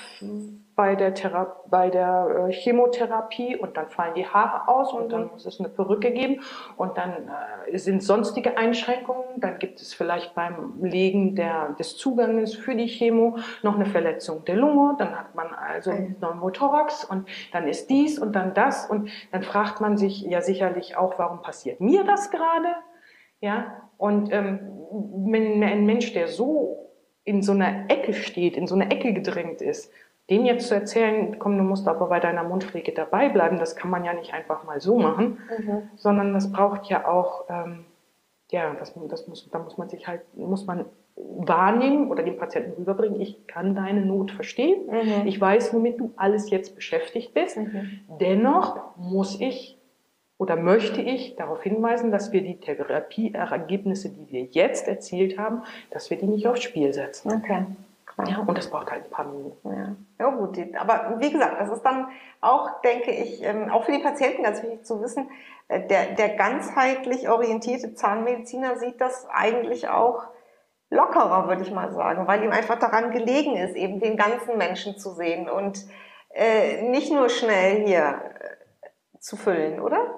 bei 0.78 0.94
der, 0.94 1.12
Thera 1.12 1.56
bei 1.66 1.90
der 1.90 2.46
äh, 2.48 2.52
Chemotherapie 2.52 3.56
und 3.56 3.76
dann 3.76 3.88
fallen 3.88 4.14
die 4.14 4.24
Haare 4.24 4.68
aus 4.68 4.92
und 4.92 5.10
dann 5.10 5.24
mhm. 5.24 5.30
muss 5.32 5.44
es 5.44 5.58
eine 5.58 5.68
Perücke 5.68 6.12
geben 6.12 6.40
und 6.76 6.96
dann 6.96 7.28
äh, 7.66 7.76
sind 7.76 8.00
sonstige 8.00 8.56
Einschränkungen. 8.56 9.24
Dann 9.38 9.58
gibt 9.58 9.80
es 9.80 9.92
vielleicht 9.92 10.36
beim 10.36 10.80
Legen 10.80 11.34
der, 11.34 11.70
des 11.80 11.96
Zuganges 11.96 12.54
für 12.54 12.76
die 12.76 12.86
Chemo 12.86 13.38
noch 13.64 13.74
eine 13.74 13.86
Verletzung 13.86 14.44
der 14.44 14.54
Lunge. 14.54 14.94
Dann 15.00 15.18
hat 15.18 15.34
man 15.34 15.48
also 15.52 15.90
okay. 15.90 16.14
Pneumothorax 16.16 17.04
und 17.04 17.28
dann 17.50 17.66
ist 17.66 17.90
dies 17.90 18.16
und 18.20 18.36
dann 18.36 18.54
das 18.54 18.88
und 18.88 19.10
dann 19.32 19.42
fragt 19.42 19.80
man 19.80 19.96
sich 19.96 20.20
ja 20.20 20.42
sicherlich 20.42 20.96
auch, 20.96 21.18
warum 21.18 21.42
passiert 21.42 21.80
mir 21.80 22.04
das 22.04 22.30
gerade? 22.30 22.68
Ja, 23.40 23.88
und 23.96 24.32
ähm, 24.32 24.60
wenn 25.26 25.60
ein 25.64 25.86
Mensch, 25.86 26.12
der 26.12 26.28
so 26.28 26.88
in 27.24 27.42
so 27.42 27.50
einer 27.50 27.90
Ecke 27.90 28.14
steht, 28.14 28.56
in 28.56 28.68
so 28.68 28.76
eine 28.76 28.92
Ecke 28.92 29.12
gedrängt 29.12 29.60
ist 29.60 29.92
dem 30.30 30.44
jetzt 30.44 30.68
zu 30.68 30.74
erzählen, 30.74 31.38
komm, 31.38 31.56
du 31.56 31.64
musst 31.64 31.88
aber 31.88 32.06
bei 32.06 32.20
deiner 32.20 32.44
Mundpflege 32.44 32.92
dabei 32.92 33.28
bleiben, 33.28 33.58
das 33.58 33.76
kann 33.76 33.90
man 33.90 34.04
ja 34.04 34.12
nicht 34.12 34.34
einfach 34.34 34.64
mal 34.64 34.80
so 34.80 34.98
machen, 34.98 35.38
mhm. 35.58 35.90
sondern 35.96 36.34
das 36.34 36.52
braucht 36.52 36.86
ja 36.86 37.08
auch, 37.08 37.44
ähm, 37.48 37.84
ja, 38.50 38.74
das, 38.78 38.94
das 39.08 39.26
muss, 39.26 39.48
da 39.50 39.58
muss 39.58 39.78
man 39.78 39.88
sich 39.88 40.06
halt, 40.06 40.22
muss 40.36 40.66
man 40.66 40.84
wahrnehmen 41.16 42.10
oder 42.10 42.22
dem 42.22 42.36
Patienten 42.36 42.72
rüberbringen, 42.72 43.20
ich 43.20 43.46
kann 43.46 43.74
deine 43.74 44.04
Not 44.04 44.30
verstehen, 44.30 44.86
mhm. 44.86 45.26
ich 45.26 45.40
weiß, 45.40 45.72
womit 45.72 45.98
du 45.98 46.12
alles 46.16 46.50
jetzt 46.50 46.74
beschäftigt 46.74 47.34
bist, 47.34 47.56
mhm. 47.56 48.00
dennoch 48.20 48.96
muss 48.96 49.40
ich 49.40 49.78
oder 50.36 50.54
möchte 50.54 51.00
ich 51.00 51.34
darauf 51.34 51.62
hinweisen, 51.62 52.12
dass 52.12 52.32
wir 52.32 52.42
die 52.42 52.60
Therapieergebnisse, 52.60 54.10
die 54.10 54.30
wir 54.30 54.42
jetzt 54.44 54.86
erzielt 54.86 55.36
haben, 55.36 55.62
dass 55.90 56.10
wir 56.10 56.16
die 56.16 56.26
nicht 56.26 56.46
aufs 56.46 56.62
Spiel 56.62 56.92
setzen. 56.92 57.32
Okay. 57.32 57.66
Ja, 58.26 58.40
und 58.40 58.58
das 58.58 58.68
braucht 58.68 58.90
halt 58.90 59.04
ein 59.04 59.10
paar 59.10 59.26
Minuten. 59.26 59.68
Ja. 60.18 60.26
ja, 60.26 60.34
gut. 60.34 60.58
Aber 60.76 61.20
wie 61.20 61.30
gesagt, 61.30 61.60
das 61.60 61.70
ist 61.70 61.82
dann 61.82 62.08
auch, 62.40 62.80
denke 62.82 63.12
ich, 63.12 63.42
ähm, 63.44 63.70
auch 63.70 63.84
für 63.84 63.92
die 63.92 64.02
Patienten 64.02 64.42
ganz 64.42 64.62
wichtig 64.62 64.84
zu 64.84 65.00
wissen, 65.00 65.30
äh, 65.68 65.86
der, 65.86 66.14
der 66.14 66.30
ganzheitlich 66.30 67.28
orientierte 67.28 67.94
Zahnmediziner 67.94 68.76
sieht 68.78 69.00
das 69.00 69.28
eigentlich 69.30 69.88
auch 69.88 70.26
lockerer, 70.90 71.46
würde 71.46 71.62
ich 71.62 71.70
mal 71.70 71.92
sagen, 71.92 72.26
weil 72.26 72.42
ihm 72.42 72.50
einfach 72.50 72.78
daran 72.78 73.12
gelegen 73.12 73.56
ist, 73.56 73.76
eben 73.76 74.00
den 74.00 74.16
ganzen 74.16 74.56
Menschen 74.56 74.98
zu 74.98 75.10
sehen 75.10 75.48
und 75.48 75.86
äh, 76.30 76.82
nicht 76.82 77.12
nur 77.12 77.28
schnell 77.28 77.86
hier 77.86 78.20
äh, 78.40 79.18
zu 79.20 79.36
füllen, 79.36 79.80
oder? 79.80 80.14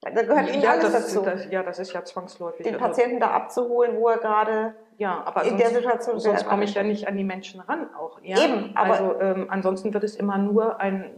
Da 0.00 0.22
gehört 0.22 0.52
Ihnen 0.52 0.62
ja, 0.62 0.72
alles 0.72 0.92
das, 0.92 1.06
dazu. 1.06 1.22
Das, 1.22 1.48
ja, 1.50 1.62
das 1.62 1.78
ist 1.78 1.92
ja 1.92 2.04
zwangsläufig. 2.04 2.64
Den 2.64 2.74
also 2.74 2.86
Patienten 2.86 3.20
da 3.20 3.30
abzuholen, 3.30 3.96
wo 3.96 4.08
er 4.08 4.18
gerade 4.18 4.74
ja, 5.02 5.20
aber 5.24 5.42
in 5.42 5.48
sonst, 5.48 5.62
der 5.62 5.70
Situation 5.70 6.20
sonst 6.20 6.46
komme 6.46 6.62
ich 6.62 6.74
ja 6.74 6.84
nicht 6.84 7.08
an 7.08 7.16
die 7.16 7.24
Menschen 7.24 7.60
ran 7.60 7.92
auch. 7.92 8.20
Ja? 8.22 8.38
Eben, 8.38 8.70
aber 8.76 8.92
also 8.92 9.20
ähm, 9.20 9.46
ansonsten 9.50 9.92
wird 9.92 10.04
es 10.04 10.14
immer 10.14 10.38
nur 10.38 10.80
ein 10.80 11.10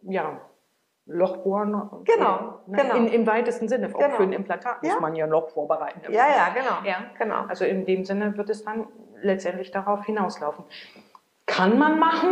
ja, 0.00 0.40
Lochbohren. 1.04 1.72
Genau, 2.04 2.60
ne? 2.66 2.78
genau. 2.78 2.94
In, 2.96 3.08
Im 3.08 3.26
weitesten 3.26 3.68
Sinne. 3.68 3.90
Auch 3.94 3.98
genau. 3.98 4.16
für 4.16 4.22
ein 4.22 4.32
Implantat 4.32 4.82
muss 4.82 4.98
man 5.00 5.14
ja 5.14 5.26
ein 5.26 5.30
Loch 5.30 5.50
vorbereiten. 5.50 6.00
Ja, 6.10 6.28
ja, 6.28 6.48
genau. 6.54 6.78
Ja, 6.82 7.10
genau. 7.18 7.44
Also 7.46 7.66
in 7.66 7.84
dem 7.84 8.06
Sinne 8.06 8.34
wird 8.38 8.48
es 8.48 8.64
dann 8.64 8.86
letztendlich 9.20 9.70
darauf 9.70 10.06
hinauslaufen. 10.06 10.64
Kann 11.44 11.78
man 11.78 11.98
machen, 11.98 12.30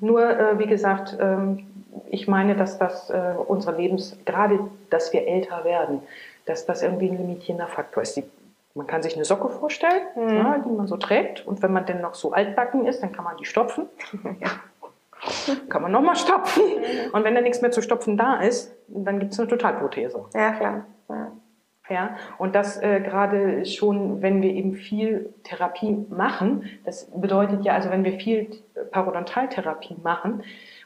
nur 0.00 0.22
äh, 0.22 0.58
wie 0.58 0.66
gesagt, 0.66 1.18
ähm, 1.20 1.66
ich 2.08 2.28
meine, 2.28 2.56
dass 2.56 2.78
das 2.78 3.10
äh, 3.10 3.34
unsere 3.46 3.76
Lebens, 3.76 4.16
gerade 4.24 4.58
dass 4.88 5.12
wir 5.12 5.28
älter 5.28 5.64
werden, 5.64 6.00
dass 6.48 6.64
das 6.64 6.82
irgendwie 6.82 7.10
ein 7.10 7.18
limitierender 7.18 7.66
Faktor 7.66 8.02
ist. 8.02 8.16
Die, 8.16 8.24
man 8.78 8.86
kann 8.86 9.02
sich 9.02 9.16
eine 9.16 9.24
Socke 9.24 9.48
vorstellen, 9.48 10.02
mhm. 10.14 10.36
ja, 10.36 10.58
die 10.58 10.70
man 10.70 10.86
so 10.86 10.96
trägt. 10.96 11.46
Und 11.46 11.62
wenn 11.62 11.72
man 11.72 11.84
denn 11.84 12.00
noch 12.00 12.14
so 12.14 12.32
altbacken 12.32 12.86
ist, 12.86 13.02
dann 13.02 13.12
kann 13.12 13.24
man 13.24 13.36
die 13.36 13.44
stopfen. 13.44 13.86
ja. 14.40 14.48
Kann 15.68 15.82
man 15.82 15.90
nochmal 15.90 16.14
stopfen. 16.14 16.62
Mhm. 16.62 17.12
Und 17.12 17.24
wenn 17.24 17.34
da 17.34 17.40
nichts 17.40 17.60
mehr 17.60 17.72
zu 17.72 17.82
stopfen 17.82 18.16
da 18.16 18.40
ist, 18.40 18.72
dann 18.86 19.18
gibt 19.18 19.32
es 19.32 19.40
eine 19.40 19.48
Totalprothese. 19.48 20.24
Ja, 20.32 20.52
klar. 20.52 20.86
Ja. 21.08 21.32
Ja, 21.90 22.16
und 22.36 22.54
das 22.54 22.76
äh, 22.82 23.00
gerade 23.00 23.64
schon, 23.64 24.20
wenn 24.20 24.42
wir 24.42 24.50
eben 24.50 24.74
viel 24.74 25.32
Therapie 25.42 26.04
machen, 26.10 26.68
das 26.84 27.10
bedeutet 27.18 27.64
ja, 27.64 27.72
also 27.72 27.88
wenn 27.88 28.04
wir 28.04 28.20
viel 28.20 28.50
Parodontaltherapie 28.90 29.96
machen, 30.02 30.42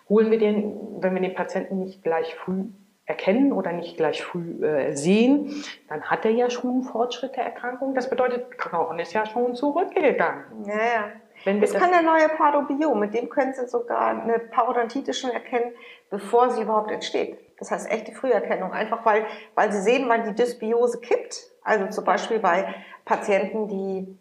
holen 0.09 0.31
wir 0.31 0.39
den, 0.39 0.77
wenn 1.01 1.13
wir 1.15 1.21
den 1.21 1.35
Patienten 1.35 1.81
nicht 1.81 2.05
gleich 2.05 2.37
früh 2.37 2.67
erkennen 3.05 3.53
oder 3.53 3.73
nicht 3.73 3.97
gleich 3.97 4.23
früh 4.23 4.65
äh, 4.65 4.95
sehen, 4.95 5.65
dann 5.89 6.03
hat 6.03 6.25
er 6.25 6.31
ja 6.31 6.51
schon 6.51 6.71
einen 6.71 6.83
Fortschritt 6.85 7.37
der 7.37 7.45
Erkrankung. 7.45 7.95
Das 7.95 8.09
bedeutet, 8.09 8.59
Knochen 8.59 8.99
ist 8.99 9.13
ja 9.13 9.27
schon 9.27 9.55
zurückgegangen. 9.55 10.45
Ja, 10.67 10.75
ja. 10.75 11.13
Wenn 11.45 11.61
das, 11.61 11.73
das 11.73 11.83
kann 11.83 11.91
der 11.91 12.03
neue 12.03 12.29
Parobio, 12.29 12.95
mit 12.95 13.15
dem 13.15 13.29
können 13.29 13.53
Sie 13.53 13.67
sogar 13.67 14.23
eine 14.23 14.39
Parodontitis 14.39 15.19
schon 15.19 15.31
erkennen, 15.31 15.73
bevor 16.09 16.51
sie 16.51 16.63
überhaupt 16.63 16.93
entsteht. 16.93 17.39
Das 17.59 17.71
heißt 17.71 17.91
echte 17.91 18.13
Früherkennung, 18.13 18.73
einfach 18.73 19.05
weil, 19.05 19.27
weil 19.55 19.73
Sie 19.73 19.81
sehen, 19.81 20.05
wann 20.09 20.25
die 20.25 20.35
Dysbiose 20.35 21.01
kippt. 21.01 21.51
Also 21.65 21.89
zum 21.89 22.05
Beispiel 22.05 22.39
bei 22.39 22.75
Patienten, 23.05 23.69
die 23.69 24.19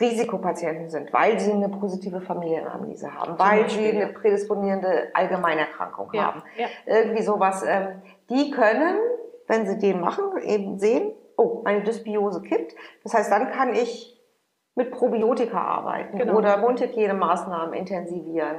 Risikopatienten 0.00 0.88
sind, 0.88 1.12
weil 1.12 1.40
sie 1.40 1.52
eine 1.52 1.68
positive 1.68 2.20
Familienanamnese 2.20 3.12
haben, 3.12 3.38
weil 3.38 3.64
Beispiel, 3.64 3.90
sie 3.90 4.02
eine 4.02 4.12
prädisponierende 4.12 5.08
Allgemeinerkrankung 5.12 6.10
ja, 6.12 6.22
haben. 6.22 6.42
Ja. 6.56 6.66
Irgendwie 6.86 7.22
sowas. 7.22 7.64
Ähm, 7.66 8.00
die 8.30 8.50
können, 8.50 8.96
wenn 9.48 9.66
sie 9.66 9.78
den 9.78 10.00
machen, 10.00 10.38
eben 10.42 10.78
sehen, 10.78 11.12
oh, 11.36 11.62
meine 11.64 11.82
Dysbiose 11.82 12.42
kippt. 12.42 12.76
Das 13.02 13.14
heißt, 13.14 13.30
dann 13.32 13.50
kann 13.50 13.74
ich 13.74 14.16
mit 14.76 14.92
Probiotika 14.92 15.60
arbeiten 15.60 16.18
genau. 16.18 16.36
oder 16.36 16.58
Mundhygienemaßnahmen 16.58 17.74
intensivieren. 17.74 18.58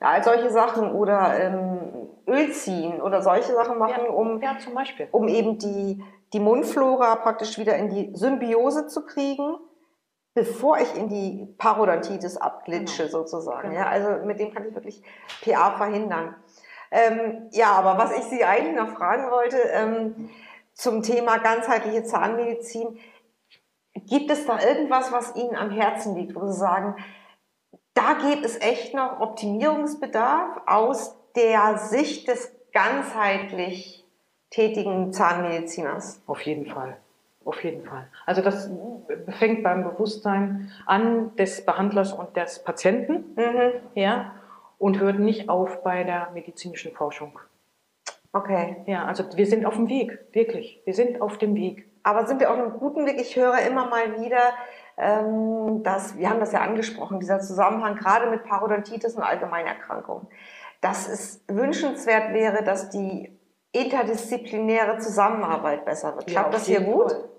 Ja, 0.00 0.08
all 0.08 0.24
solche 0.24 0.50
Sachen 0.50 0.90
oder 0.92 1.38
ähm, 1.38 2.08
Öl 2.26 2.50
ziehen 2.50 3.00
oder 3.00 3.22
solche 3.22 3.52
Sachen 3.52 3.78
machen, 3.78 4.04
ja, 4.06 4.10
um, 4.10 4.42
ja, 4.42 4.56
zum 4.58 4.74
Beispiel. 4.74 5.06
um 5.12 5.28
eben 5.28 5.58
die, 5.58 6.02
die 6.32 6.40
Mundflora 6.40 7.14
praktisch 7.16 7.58
wieder 7.58 7.76
in 7.76 7.90
die 7.90 8.10
Symbiose 8.16 8.88
zu 8.88 9.06
kriegen 9.06 9.56
bevor 10.40 10.78
ich 10.78 10.96
in 10.96 11.10
die 11.10 11.54
Parodontitis 11.58 12.38
abglitsche 12.38 13.04
Genau. 13.04 13.18
sozusagen. 13.18 13.68
Genau. 13.68 13.80
Ja, 13.82 13.88
also 13.88 14.24
mit 14.24 14.40
dem 14.40 14.54
kann 14.54 14.66
ich 14.66 14.74
wirklich 14.74 15.02
PA 15.44 15.72
verhindern. 15.72 16.34
Ähm, 16.90 17.50
ja, 17.52 17.72
aber 17.72 17.98
was 17.98 18.16
ich 18.16 18.24
Sie 18.24 18.42
eigentlich 18.42 18.74
noch 18.74 18.96
fragen 18.96 19.30
wollte 19.30 19.58
ähm, 19.58 20.30
zum 20.72 21.02
Thema 21.02 21.36
ganzheitliche 21.36 22.04
Zahnmedizin, 22.04 22.98
gibt 24.06 24.30
es 24.30 24.46
da 24.46 24.58
irgendwas, 24.62 25.12
was 25.12 25.36
Ihnen 25.36 25.56
am 25.56 25.68
Herzen 25.70 26.16
liegt, 26.16 26.34
wo 26.34 26.46
Sie 26.46 26.58
sagen, 26.58 26.96
da 27.92 28.14
gibt 28.14 28.46
es 28.46 28.58
echt 28.62 28.94
noch 28.94 29.20
Optimierungsbedarf 29.20 30.62
aus 30.66 31.18
der 31.36 31.76
Sicht 31.76 32.28
des 32.28 32.50
ganzheitlich 32.72 34.06
tätigen 34.48 35.12
Zahnmediziners? 35.12 36.22
Auf 36.26 36.40
jeden 36.40 36.64
Fall. 36.64 36.96
Auf 37.50 37.64
jeden 37.64 37.84
Fall. 37.84 38.06
Also 38.26 38.42
das 38.42 38.70
fängt 39.40 39.64
beim 39.64 39.82
Bewusstsein 39.82 40.70
an 40.86 41.34
des 41.34 41.64
Behandlers 41.66 42.12
und 42.12 42.36
des 42.36 42.60
Patienten, 42.62 43.24
Mhm. 43.34 43.72
ja, 43.94 44.36
und 44.78 45.00
hört 45.00 45.18
nicht 45.18 45.48
auf 45.48 45.82
bei 45.82 46.04
der 46.04 46.30
medizinischen 46.32 46.92
Forschung. 46.92 47.40
Okay. 48.32 48.76
Ja, 48.86 49.04
also 49.04 49.24
wir 49.34 49.46
sind 49.46 49.66
auf 49.66 49.74
dem 49.74 49.88
Weg, 49.88 50.16
wirklich. 50.30 50.80
Wir 50.84 50.94
sind 50.94 51.20
auf 51.20 51.38
dem 51.38 51.56
Weg. 51.56 51.88
Aber 52.04 52.24
sind 52.24 52.38
wir 52.38 52.52
auf 52.52 52.56
einem 52.56 52.78
guten 52.78 53.04
Weg? 53.04 53.20
Ich 53.20 53.34
höre 53.34 53.58
immer 53.66 53.88
mal 53.88 54.20
wieder, 54.20 54.52
ähm, 54.96 55.82
dass, 55.82 56.16
wir 56.16 56.30
haben 56.30 56.38
das 56.38 56.52
ja 56.52 56.60
angesprochen, 56.60 57.18
dieser 57.18 57.40
Zusammenhang 57.40 57.96
gerade 57.96 58.30
mit 58.30 58.44
Parodontitis 58.44 59.16
und 59.16 59.24
Allgemeinerkrankungen, 59.24 60.28
dass 60.80 61.08
es 61.08 61.42
wünschenswert 61.48 62.32
wäre, 62.32 62.62
dass 62.62 62.90
die 62.90 63.36
interdisziplinäre 63.72 64.98
Zusammenarbeit 64.98 65.84
besser 65.84 66.14
wird. 66.14 66.28
Klappt 66.28 66.46
auf 66.50 66.54
das 66.54 66.66
hier 66.66 66.80
gut? 66.80 67.10
Fall. 67.10 67.29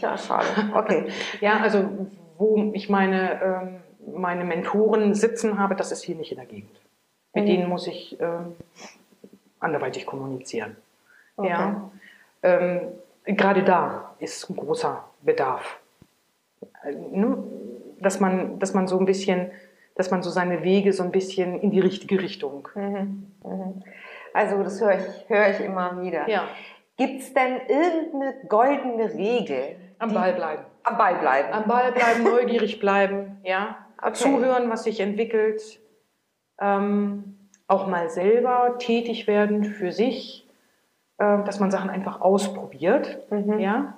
Ja, 0.00 0.16
schade. 0.18 0.46
Okay. 0.74 1.06
Ja, 1.40 1.58
also 1.60 1.88
wo 2.38 2.70
ich 2.72 2.88
meine, 2.88 3.40
ähm, 3.42 4.14
meine 4.16 4.44
Mentoren 4.44 5.14
sitzen 5.14 5.58
habe, 5.58 5.74
das 5.76 5.92
ist 5.92 6.02
hier 6.04 6.14
nicht 6.16 6.30
in 6.32 6.38
der 6.38 6.46
Gegend. 6.46 6.70
Mit 7.32 7.44
Mhm. 7.44 7.48
denen 7.48 7.68
muss 7.68 7.86
ich 7.86 8.18
ähm, 8.20 8.54
anderweitig 9.60 10.06
kommunizieren. 10.06 10.76
Okay. 11.36 11.48
Ja. 11.48 11.90
Ähm, 12.42 12.80
gerade 13.24 13.62
da 13.62 14.14
ist 14.18 14.48
ein 14.50 14.56
großer 14.56 15.04
Bedarf. 15.22 15.78
Äh, 16.84 16.92
ne? 16.92 17.38
Dass 18.00 18.20
man, 18.20 18.58
dass 18.58 18.74
man 18.74 18.86
so 18.86 18.98
ein 18.98 19.06
bisschen, 19.06 19.50
dass 19.94 20.10
man 20.10 20.22
so 20.22 20.30
seine 20.30 20.62
Wege 20.62 20.92
so 20.92 21.02
ein 21.02 21.10
bisschen 21.10 21.58
in 21.60 21.70
die 21.70 21.80
richtige 21.80 22.20
Richtung. 22.20 22.68
Mhm. 22.74 23.32
Mhm. 23.44 23.82
Also 24.32 24.62
das 24.62 24.80
höre 24.80 24.98
ich, 24.98 25.28
höre 25.28 25.50
ich 25.50 25.60
immer 25.60 26.00
wieder. 26.02 26.28
Ja, 26.28 26.44
Gibt 26.96 27.20
es 27.22 27.34
denn 27.34 27.60
irgendeine 27.68 28.34
goldene 28.48 29.12
Regel? 29.14 29.76
am 29.98 30.12
Ball 30.12 30.32
bleiben. 30.34 30.64
Am 30.82 30.98
Ball 30.98 31.14
bleiben. 31.16 31.52
Am 31.52 31.64
Ball 31.66 31.92
bleiben, 31.92 32.24
neugierig 32.30 32.78
bleiben, 32.78 33.38
ja. 33.42 33.76
Okay. 34.02 34.12
Zuhören, 34.14 34.68
was 34.68 34.84
sich 34.84 35.00
entwickelt. 35.00 35.80
Ähm, 36.60 37.48
auch 37.68 37.86
mal 37.86 38.10
selber 38.10 38.76
tätig 38.78 39.26
werden 39.26 39.64
für 39.64 39.92
sich, 39.92 40.46
äh, 41.18 41.42
dass 41.44 41.58
man 41.60 41.70
Sachen 41.70 41.88
einfach 41.90 42.20
ausprobiert, 42.20 43.30
Mhm. 43.30 43.58
ja. 43.58 43.94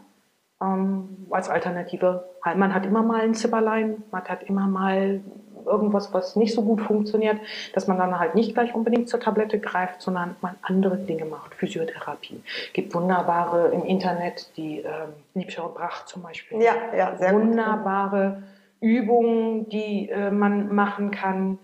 Ähm, 0.62 1.26
als 1.30 1.48
Alternative, 1.50 2.28
halt, 2.42 2.56
man 2.56 2.74
hat 2.74 2.86
immer 2.86 3.02
mal 3.02 3.20
ein 3.20 3.34
Zipperlein, 3.34 4.02
man 4.10 4.24
hat 4.24 4.42
immer 4.44 4.66
mal 4.66 5.20
irgendwas, 5.66 6.14
was 6.14 6.36
nicht 6.36 6.54
so 6.54 6.62
gut 6.62 6.80
funktioniert, 6.80 7.38
dass 7.74 7.88
man 7.88 7.98
dann 7.98 8.18
halt 8.18 8.34
nicht 8.34 8.54
gleich 8.54 8.74
unbedingt 8.74 9.08
zur 9.08 9.20
Tablette 9.20 9.58
greift, 9.58 10.00
sondern 10.00 10.36
mal 10.40 10.54
andere 10.62 10.96
Dinge 10.96 11.24
macht. 11.24 11.54
Physiotherapie. 11.56 12.42
Gibt 12.72 12.94
wunderbare 12.94 13.68
im 13.68 13.84
Internet, 13.84 14.56
die 14.56 14.78
ähm, 14.78 15.12
Liebscher 15.34 15.66
und 15.66 15.74
Brach 15.74 16.04
zum 16.06 16.22
Beispiel 16.22 16.62
Ja, 16.62 16.74
ja, 16.96 17.16
sehr 17.16 17.32
gut. 17.32 17.42
wunderbare 17.42 18.42
Übungen, 18.80 19.68
die 19.68 20.08
äh, 20.08 20.30
man 20.30 20.74
machen 20.74 21.10
kann, 21.10 21.58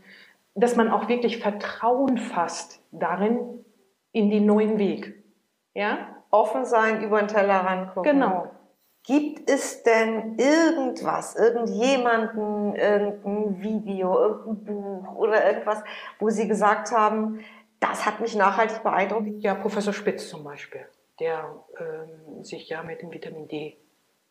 dass 0.54 0.76
man 0.76 0.90
auch 0.90 1.08
wirklich 1.08 1.38
Vertrauen 1.38 2.18
fasst 2.18 2.80
darin 2.90 3.38
in 4.12 4.30
den 4.30 4.44
neuen 4.46 4.78
Weg. 4.78 5.14
Ja, 5.74 6.08
Offen 6.30 6.64
sein, 6.64 7.02
über 7.02 7.20
den 7.20 7.28
Tellerrand 7.28 7.94
gucken. 7.94 8.12
genau. 8.12 8.50
Gibt 9.04 9.50
es 9.50 9.82
denn 9.82 10.36
irgendwas, 10.38 11.34
irgendjemanden, 11.34 12.76
irgendein 12.76 13.60
Video, 13.60 14.16
irgendein 14.16 14.64
Buch 14.64 15.14
oder 15.16 15.44
irgendwas, 15.44 15.82
wo 16.20 16.30
Sie 16.30 16.46
gesagt 16.46 16.92
haben, 16.92 17.40
das 17.80 18.06
hat 18.06 18.20
mich 18.20 18.36
nachhaltig 18.36 18.82
beeindruckt? 18.84 19.28
Ja, 19.40 19.54
Professor 19.54 19.92
Spitz 19.92 20.28
zum 20.28 20.44
Beispiel, 20.44 20.86
der 21.18 21.52
ähm, 21.80 22.44
sich 22.44 22.68
ja 22.68 22.84
mit 22.84 23.02
dem 23.02 23.12
Vitamin 23.12 23.48
D. 23.48 23.76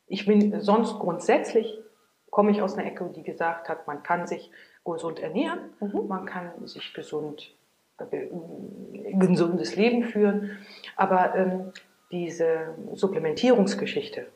Ich 0.08 0.26
bin 0.26 0.62
sonst 0.62 1.00
grundsätzlich 1.00 1.78
komme 2.30 2.52
ich 2.52 2.62
aus 2.62 2.78
einer 2.78 2.88
Ecke, 2.88 3.12
die 3.14 3.24
gesagt 3.24 3.70
hat, 3.70 3.88
man 3.88 4.04
kann 4.04 4.26
sich 4.26 4.52
gesund 4.86 5.20
ernähren, 5.20 5.74
Mhm. 5.82 6.08
man 6.08 6.26
kann 6.26 6.66
sich 6.66 6.94
gesund 6.94 7.54
äh, 8.00 8.30
gesundes 9.18 9.76
Leben 9.76 10.04
führen, 10.06 10.58
aber 10.96 11.36
ähm, 11.36 11.74
diese 12.10 12.74
Supplementierungsgeschichte 12.94 14.28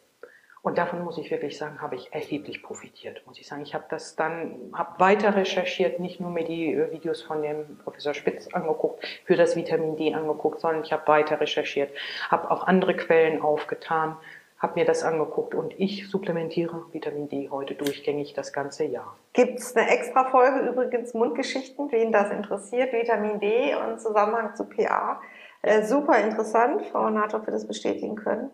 und 0.65 0.79
davon 0.79 1.03
muss 1.03 1.19
ich 1.19 1.29
wirklich 1.29 1.59
sagen, 1.59 1.79
habe 1.79 1.93
ich 1.93 2.11
erheblich 2.11 2.63
profitiert, 2.63 3.21
muss 3.27 3.37
ich 3.37 3.45
sagen. 3.45 3.61
Ich 3.61 3.75
habe 3.75 3.85
das 3.87 4.15
dann, 4.15 4.71
habe 4.73 4.99
weiter 4.99 5.35
recherchiert, 5.35 5.99
nicht 5.99 6.19
nur 6.19 6.31
mir 6.31 6.43
die 6.43 6.73
äh, 6.73 6.91
Videos 6.91 7.21
von 7.21 7.43
dem 7.43 7.77
Professor 7.83 8.15
Spitz 8.15 8.47
angeguckt, 8.51 9.05
für 9.25 9.35
das 9.35 9.55
Vitamin 9.55 9.95
D 9.95 10.15
angeguckt, 10.15 10.59
sondern 10.59 10.83
ich 10.83 10.91
habe 10.91 11.07
weiter 11.07 11.39
recherchiert, 11.39 11.91
habe 12.31 12.49
auch 12.49 12.65
andere 12.65 12.95
Quellen 12.95 13.43
aufgetan, 13.43 14.17
habe 14.57 14.79
mir 14.79 14.85
das 14.85 15.03
angeguckt 15.03 15.53
und 15.53 15.79
ich 15.79 16.09
supplementiere 16.09 16.81
Vitamin 16.91 17.29
D 17.29 17.49
heute 17.51 17.75
durchgängig 17.75 18.33
das 18.33 18.51
ganze 18.51 18.85
Jahr. 18.85 19.15
Gibt 19.33 19.59
es 19.59 19.75
eine 19.75 19.87
extra 19.91 20.23
Folge 20.31 20.67
übrigens 20.67 21.13
Mundgeschichten, 21.13 21.91
wen 21.91 22.11
das 22.11 22.31
interessiert, 22.31 22.91
Vitamin 22.91 23.39
D 23.39 23.75
und 23.75 24.01
Zusammenhang 24.01 24.55
zu 24.55 24.65
PA. 24.67 25.21
Äh, 25.61 25.83
super 25.83 26.17
interessant, 26.17 26.81
Frau 26.87 27.07
Nath, 27.11 27.33
wir 27.33 27.53
das 27.53 27.67
bestätigen 27.67 28.15
können. 28.15 28.49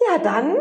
Ja, 0.00 0.18
dann 0.18 0.56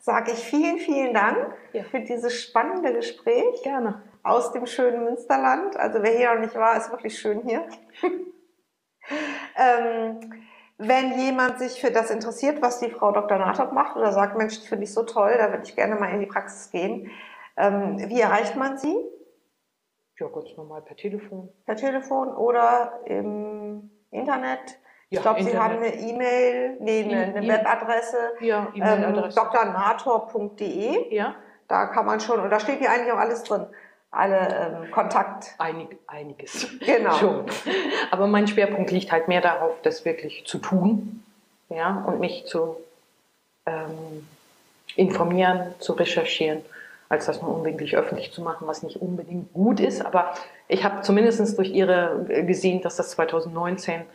sage 0.00 0.32
ich 0.32 0.38
vielen, 0.38 0.78
vielen 0.78 1.14
Dank 1.14 1.54
Ja. 1.72 1.84
für 1.84 2.00
dieses 2.00 2.42
spannende 2.42 2.92
Gespräch 2.92 3.62
Gerne. 3.62 4.02
aus 4.22 4.52
dem 4.52 4.66
schönen 4.66 5.04
Münsterland. 5.04 5.76
Also 5.76 6.02
wer 6.02 6.12
hier 6.12 6.34
noch 6.34 6.40
nicht 6.40 6.54
war, 6.54 6.76
ist 6.76 6.90
wirklich 6.90 7.18
schön 7.18 7.42
hier. 7.42 7.66
ähm, 9.56 10.44
wenn 10.76 11.18
jemand 11.18 11.58
sich 11.58 11.80
für 11.80 11.90
das 11.90 12.10
interessiert, 12.10 12.60
was 12.60 12.80
die 12.80 12.90
Frau 12.90 13.12
Dr. 13.12 13.38
Natop 13.38 13.72
macht 13.72 13.96
oder 13.96 14.12
sagt, 14.12 14.36
Mensch, 14.36 14.58
das 14.58 14.66
finde 14.66 14.84
ich 14.84 14.92
so 14.92 15.04
toll, 15.04 15.34
da 15.38 15.50
würde 15.50 15.62
ich 15.64 15.76
gerne 15.76 15.94
mal 15.94 16.10
in 16.12 16.20
die 16.20 16.26
Praxis 16.26 16.70
gehen. 16.70 17.10
Ähm, 17.56 17.98
wie 18.08 18.20
erreicht 18.20 18.56
man 18.56 18.76
sie? 18.76 18.96
Ja, 20.18 20.28
ganz 20.28 20.48
normal 20.56 20.82
per 20.82 20.96
Telefon. 20.96 21.48
Per 21.64 21.76
Telefon 21.76 22.28
oder 22.28 23.00
im 23.06 23.90
Internet? 24.10 24.78
Ich 25.10 25.20
glaube, 25.20 25.42
Sie 25.44 25.56
haben 25.56 25.76
eine 25.76 25.94
E-Mail, 25.94 26.76
nee, 26.80 27.02
eine, 27.04 27.34
eine 27.36 27.44
E- 27.46 27.48
Webadresse, 27.48 28.16
Ja, 28.40 28.66
ähm, 28.74 28.82
E-Mail-Adresse. 28.82 29.40
drnator.de. 29.52 31.14
ja, 31.14 31.34
Da 31.68 31.86
kann 31.86 32.06
man 32.06 32.20
schon, 32.20 32.40
und 32.40 32.50
da 32.50 32.58
steht 32.60 32.78
hier 32.78 32.90
eigentlich 32.90 33.12
auch 33.12 33.18
alles 33.18 33.42
drin. 33.44 33.66
Alle 34.10 34.80
ähm, 34.84 34.90
Kontakt. 34.92 35.54
einig, 35.58 35.96
einiges. 36.06 36.68
Genau. 36.80 37.12
Schon. 37.14 37.46
Aber 38.12 38.26
mein 38.28 38.46
Schwerpunkt 38.46 38.90
liegt 38.92 39.10
halt 39.10 39.26
mehr 39.28 39.40
darauf, 39.40 39.72
das 39.82 40.04
wirklich 40.04 40.44
zu 40.46 40.58
tun 40.58 41.24
ja, 41.68 42.04
und 42.06 42.20
mich 42.20 42.46
zu 42.46 42.76
ähm, 43.66 44.26
informieren, 44.94 45.74
zu 45.80 45.94
recherchieren, 45.94 46.62
als 47.08 47.26
das 47.26 47.42
nur 47.42 47.56
unbedingt 47.56 47.92
öffentlich 47.94 48.32
zu 48.32 48.42
machen, 48.42 48.68
was 48.68 48.84
nicht 48.84 49.00
unbedingt 49.02 49.52
gut 49.52 49.80
ist. 49.80 50.04
Aber 50.04 50.34
ich 50.68 50.84
habe 50.84 51.00
zumindest 51.02 51.58
durch 51.58 51.70
Ihre 51.70 52.26
äh, 52.28 52.44
gesehen, 52.44 52.82
dass 52.82 52.94
das 52.96 53.10
2019 53.10 53.94
ähm, 53.94 54.06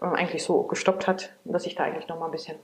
eigentlich 0.00 0.44
so 0.44 0.62
gestoppt 0.62 1.06
hat, 1.06 1.34
dass 1.44 1.66
ich 1.66 1.74
da 1.74 1.84
eigentlich 1.84 2.08
noch 2.08 2.18
mal 2.18 2.26
ein 2.26 2.32
bisschen 2.32 2.58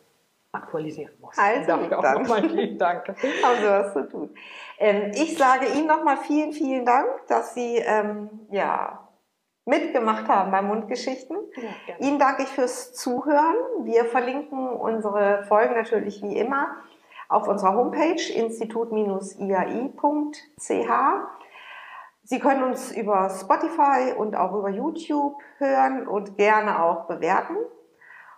aktualisieren 0.53 1.13
muss. 1.21 1.37
Also, 1.37 1.67
Dafür 1.67 1.99
auch 1.99 2.03
dann. 2.03 2.23
nochmal 2.23 2.49
vielen 2.49 2.79
Dank. 2.79 3.09
Haben 3.09 3.61
Sie 3.61 3.67
was 3.67 3.93
zu 3.93 4.09
tun. 4.09 4.31
Ähm, 4.79 5.11
ich 5.15 5.37
sage 5.37 5.67
Ihnen 5.67 5.87
nochmal 5.87 6.17
vielen, 6.19 6.53
vielen 6.53 6.87
Dank, 6.87 7.09
dass 7.29 7.55
Sie 7.55 7.77
ähm, 7.79 8.31
ja, 8.51 9.01
mitgemacht 9.65 10.29
haben 10.29 10.51
bei 10.51 10.63
Mundgeschichten. 10.63 11.37
Ja. 11.89 12.07
Ihnen 12.07 12.19
danke 12.19 12.43
ich 12.45 12.49
fürs 12.49 12.93
Zuhören. 12.93 13.57
Wir 13.83 14.05
verlinken 14.05 14.69
unsere 14.69 15.45
Folgen 15.45 15.75
natürlich 15.75 16.23
wie 16.23 16.37
immer 16.37 16.69
auf 17.29 17.49
unserer 17.49 17.75
Homepage 17.75 18.33
institut-iai.ch. 18.33 20.91
Sie 22.25 22.39
können 22.39 22.63
uns 22.63 22.91
über 22.91 23.29
Spotify 23.29 24.15
und 24.17 24.35
auch 24.35 24.55
über 24.55 24.71
YouTube 24.71 25.37
hören 25.59 26.09
und 26.09 26.37
gerne 26.37 26.83
auch 26.83 27.07
bewerten. 27.07 27.57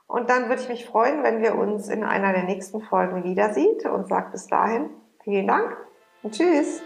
Und 0.08 0.28
dann 0.28 0.48
würde 0.48 0.62
ich 0.62 0.68
mich 0.68 0.86
freuen, 0.86 1.22
wenn 1.22 1.40
wir 1.40 1.56
uns 1.56 1.88
in 1.88 2.04
einer 2.04 2.32
der 2.32 2.44
nächsten 2.44 2.80
Folgen 2.82 3.24
wieder 3.24 3.52
sieht 3.54 3.86
und 3.86 4.08
sage 4.08 4.30
bis 4.32 4.46
dahin 4.46 4.90
vielen 5.22 5.46
Dank 5.46 5.76
und 6.22 6.34
tschüss. 6.34 6.82